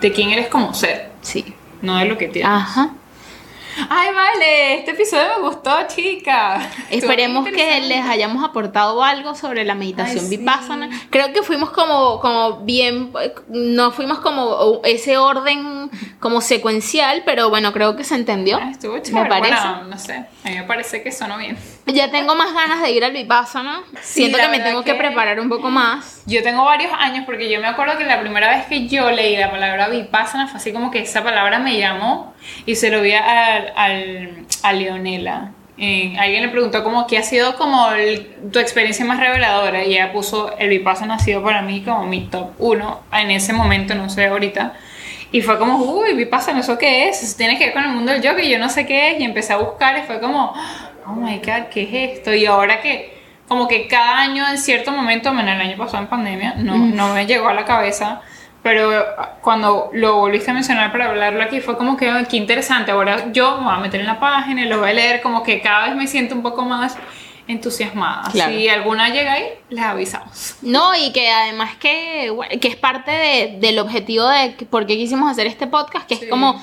de 0.00 0.12
quién 0.12 0.30
eres 0.30 0.48
como 0.48 0.74
ser. 0.74 1.10
Sí. 1.22 1.54
No 1.80 1.96
de 1.98 2.06
lo 2.06 2.18
que 2.18 2.28
tienes. 2.28 2.50
Ajá. 2.50 2.90
Ay, 3.88 4.14
vale, 4.14 4.74
este 4.76 4.92
episodio 4.92 5.24
me 5.36 5.48
gustó, 5.48 5.70
chica. 5.86 6.70
Esperemos 6.90 7.46
que 7.46 7.80
les 7.82 8.04
hayamos 8.04 8.44
aportado 8.44 9.02
algo 9.02 9.34
sobre 9.34 9.64
la 9.64 9.74
meditación 9.74 10.28
vipassana. 10.28 10.88
Creo 11.10 11.32
que 11.32 11.42
fuimos 11.42 11.70
como, 11.70 12.20
como 12.20 12.60
bien, 12.60 13.12
no 13.48 13.90
fuimos 13.92 14.20
como 14.20 14.80
ese 14.84 15.18
orden 15.18 15.90
como 16.20 16.40
secuencial, 16.40 17.22
pero 17.24 17.50
bueno, 17.50 17.72
creo 17.72 17.96
que 17.96 18.04
se 18.04 18.14
entendió. 18.14 18.58
estuvo 18.58 18.98
chévere. 18.98 19.24
Me 19.24 19.28
parece. 19.28 19.68
Bueno, 19.68 19.84
no 19.84 19.98
sé, 19.98 20.14
a 20.14 20.48
mí 20.48 20.54
me 20.54 20.64
parece 20.64 21.02
que 21.02 21.12
sonó 21.12 21.38
bien. 21.38 21.56
Ya 21.86 22.10
tengo 22.10 22.34
más 22.34 22.52
ganas 22.52 22.82
de 22.82 22.90
ir 22.90 23.04
al 23.04 23.12
vipassana. 23.12 23.82
Siento 24.00 24.38
que 24.38 24.48
me 24.48 24.58
tengo 24.58 24.82
que, 24.82 24.94
preparar 24.94 25.38
un 25.38 25.48
poco 25.48 25.70
más. 25.70 26.22
Yo 26.26 26.42
tengo 26.42 26.64
varios 26.64 26.92
años 26.98 27.24
porque 27.26 27.48
yo 27.48 27.60
me 27.60 27.68
acuerdo 27.68 27.96
que 27.96 28.04
la 28.04 28.20
primera 28.20 28.50
vez 28.50 28.66
que 28.66 28.88
yo 28.88 29.10
leí 29.12 29.36
la 29.36 29.50
palabra 29.50 29.88
vipassana 29.88 30.48
fue 30.48 30.58
así 30.58 30.72
como 30.72 30.90
que 30.90 31.00
esa 31.00 31.22
palabra 31.22 31.60
me 31.60 31.78
llamó 31.78 32.34
y 32.66 32.74
se 32.74 32.90
lo 32.90 33.02
vi 33.02 33.12
a, 33.12 33.72
a 34.62 34.72
Leonela. 34.72 35.52
Eh, 35.78 36.16
alguien 36.18 36.42
le 36.42 36.48
preguntó 36.48 36.82
como 36.82 37.06
qué 37.06 37.18
ha 37.18 37.22
sido 37.22 37.56
como 37.56 37.88
tu 38.50 38.58
experiencia 38.58 39.04
más 39.04 39.20
reveladora 39.20 39.84
y 39.84 39.92
ella 39.92 40.10
puso 40.10 40.56
el 40.56 40.70
vipassana 40.70 41.16
ha 41.16 41.18
sido 41.18 41.44
para 41.44 41.60
mí 41.60 41.82
como 41.82 42.06
mi 42.06 42.22
top 42.28 42.52
uno 42.58 43.02
en 43.12 43.30
ese 43.30 43.52
momento, 43.52 43.94
no 43.94 44.08
sé 44.08 44.26
ahorita. 44.26 44.74
Y 45.32 45.42
fue 45.42 45.58
como, 45.58 45.78
uy, 45.78 46.14
Vipassana, 46.14 46.60
¿eso 46.60 46.78
qué 46.78 47.08
es? 47.08 47.22
Eso 47.22 47.36
tiene 47.36 47.58
que 47.58 47.66
ver 47.66 47.74
con 47.74 47.84
el 47.84 47.90
mundo 47.90 48.12
del 48.12 48.22
yoga 48.22 48.42
y 48.42 48.50
yo 48.50 48.58
no 48.58 48.68
sé 48.68 48.86
qué 48.86 49.10
es. 49.10 49.20
Y 49.20 49.24
empecé 49.24 49.52
a 49.52 49.56
buscar 49.56 49.98
y 49.98 50.02
fue 50.02 50.20
como, 50.20 50.54
oh 51.08 51.14
my 51.14 51.38
god, 51.38 51.68
¿qué 51.70 51.82
es 51.82 52.18
esto? 52.18 52.34
Y 52.34 52.46
ahora 52.46 52.80
que, 52.80 53.16
como 53.48 53.68
que 53.68 53.86
cada 53.86 54.18
año 54.18 54.46
en 54.48 54.58
cierto 54.58 54.92
momento, 54.92 55.32
bueno, 55.32 55.52
el 55.52 55.60
año 55.60 55.76
pasado 55.76 56.02
en 56.02 56.08
pandemia, 56.08 56.54
no, 56.56 56.76
no 56.76 57.14
me 57.14 57.26
llegó 57.26 57.48
a 57.48 57.54
la 57.54 57.64
cabeza, 57.64 58.20
pero 58.62 58.90
cuando 59.42 59.90
lo 59.92 60.16
volviste 60.16 60.50
a 60.50 60.54
mencionar 60.54 60.90
para 60.90 61.10
hablarlo 61.10 61.42
aquí, 61.42 61.60
fue 61.60 61.76
como 61.76 61.96
que, 61.96 62.26
qué 62.28 62.36
interesante. 62.36 62.90
Ahora 62.90 63.32
yo 63.32 63.58
me 63.58 63.64
voy 63.64 63.74
a 63.74 63.78
meter 63.78 64.00
en 64.00 64.06
la 64.06 64.18
página 64.18 64.62
y 64.62 64.68
lo 64.68 64.80
voy 64.80 64.90
a 64.90 64.92
leer, 64.92 65.22
como 65.22 65.42
que 65.42 65.60
cada 65.60 65.86
vez 65.86 65.96
me 65.96 66.06
siento 66.08 66.34
un 66.34 66.42
poco 66.42 66.64
más 66.64 66.96
entusiasmada. 67.48 68.30
Si 68.30 68.68
alguna 68.68 69.08
llega 69.10 69.34
ahí, 69.34 69.46
les 69.68 69.84
avisamos. 69.84 70.56
No, 70.62 70.94
y 70.96 71.12
que 71.12 71.30
además 71.30 71.76
que, 71.76 72.34
que 72.60 72.68
es 72.68 72.76
parte 72.76 73.10
de, 73.12 73.56
del 73.60 73.78
objetivo 73.78 74.26
de 74.26 74.50
por 74.68 74.86
qué 74.86 74.96
quisimos 74.96 75.30
hacer 75.30 75.46
este 75.46 75.68
podcast, 75.68 76.08
que 76.08 76.14
es 76.14 76.24
como 76.28 76.60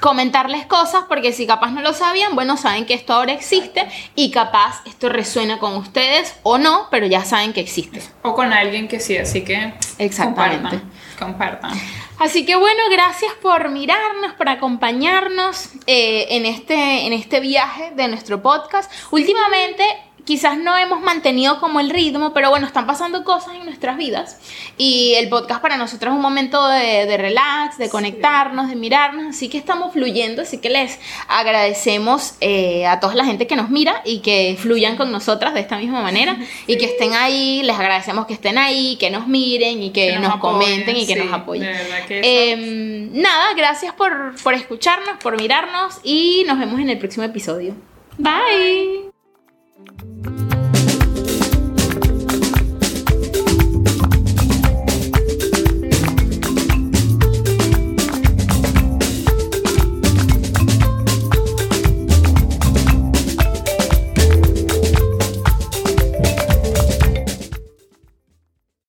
comentarles 0.00 0.66
cosas 0.66 1.04
porque 1.08 1.32
si 1.32 1.46
capaz 1.46 1.70
no 1.70 1.80
lo 1.80 1.92
sabían, 1.92 2.34
bueno, 2.34 2.56
saben 2.56 2.86
que 2.86 2.94
esto 2.94 3.14
ahora 3.14 3.32
existe 3.32 3.86
y 4.14 4.30
capaz 4.30 4.82
esto 4.86 5.08
resuena 5.08 5.58
con 5.58 5.74
ustedes 5.76 6.34
o 6.42 6.58
no, 6.58 6.88
pero 6.90 7.06
ya 7.06 7.24
saben 7.24 7.52
que 7.52 7.60
existe. 7.60 8.02
O 8.22 8.34
con 8.34 8.52
alguien 8.52 8.88
que 8.88 9.00
sí, 9.00 9.16
así 9.16 9.42
que 9.42 9.74
Exactamente. 9.98 10.80
compartan. 11.18 11.72
Así 12.18 12.46
que 12.46 12.54
bueno, 12.56 12.82
gracias 12.90 13.32
por 13.42 13.70
mirarnos, 13.70 14.34
por 14.34 14.48
acompañarnos 14.48 15.70
eh, 15.86 16.26
en, 16.30 16.46
este, 16.46 17.06
en 17.06 17.12
este 17.12 17.40
viaje 17.40 17.92
de 17.96 18.08
nuestro 18.08 18.40
podcast. 18.40 18.90
Últimamente 19.10 19.84
quizás 20.24 20.58
no 20.58 20.76
hemos 20.76 21.00
mantenido 21.00 21.60
como 21.60 21.80
el 21.80 21.90
ritmo, 21.90 22.32
pero 22.32 22.50
bueno, 22.50 22.66
están 22.66 22.86
pasando 22.86 23.24
cosas 23.24 23.54
en 23.54 23.64
nuestras 23.64 23.96
vidas. 23.96 24.38
Y 24.78 25.14
el 25.14 25.28
podcast 25.28 25.60
para 25.60 25.76
nosotros 25.76 26.12
es 26.12 26.16
un 26.16 26.22
momento 26.22 26.66
de, 26.68 27.16
relax, 27.16 27.78
de 27.78 27.88
conectarnos, 27.88 28.68
de 28.68 28.76
mirarnos, 28.76 29.26
así 29.26 29.48
que 29.48 29.58
estamos 29.58 29.92
fluyendo, 29.92 30.42
así 30.42 30.58
que 30.58 30.70
les 30.70 30.98
agradecemos 31.28 32.34
eh, 32.40 32.86
a 32.86 33.00
toda 33.00 33.14
la 33.14 33.24
gente 33.24 33.46
que 33.46 33.56
nos 33.56 33.70
mira 33.70 34.00
y 34.04 34.20
que 34.20 34.56
fluyan 34.58 34.96
con 34.96 35.12
nosotras 35.12 35.54
de 35.54 35.60
esta 35.60 35.76
misma 35.78 36.02
manera. 36.02 36.36
Y 36.66 36.78
que 36.78 36.86
estén 36.86 37.12
ahí, 37.12 37.62
les 37.62 37.76
agradecemos 37.76 38.26
que 38.26 38.32
estén 38.32 38.56
ahí, 38.56 38.96
que 38.96 39.10
nos 39.10 39.26
miren 39.26 39.82
y 39.82 39.90
que, 39.90 40.18
nos, 40.18 40.36
comenten 40.36 40.96
y 40.96 41.06
que 41.06 41.16
nos 41.16 41.32
apoyen. 41.32 41.68
Em, 42.08 43.10
nada, 43.12 43.52
gracias 43.54 43.92
por, 43.92 44.34
por 44.42 44.54
escucharnos, 44.54 45.18
por 45.22 45.36
mirarnos 45.36 46.00
y 46.02 46.44
nos 46.46 46.58
vemos 46.58 46.80
en 46.80 46.88
el 46.90 46.98
próximo 46.98 47.24
episodio. 47.24 47.74
Bye. 48.16 49.13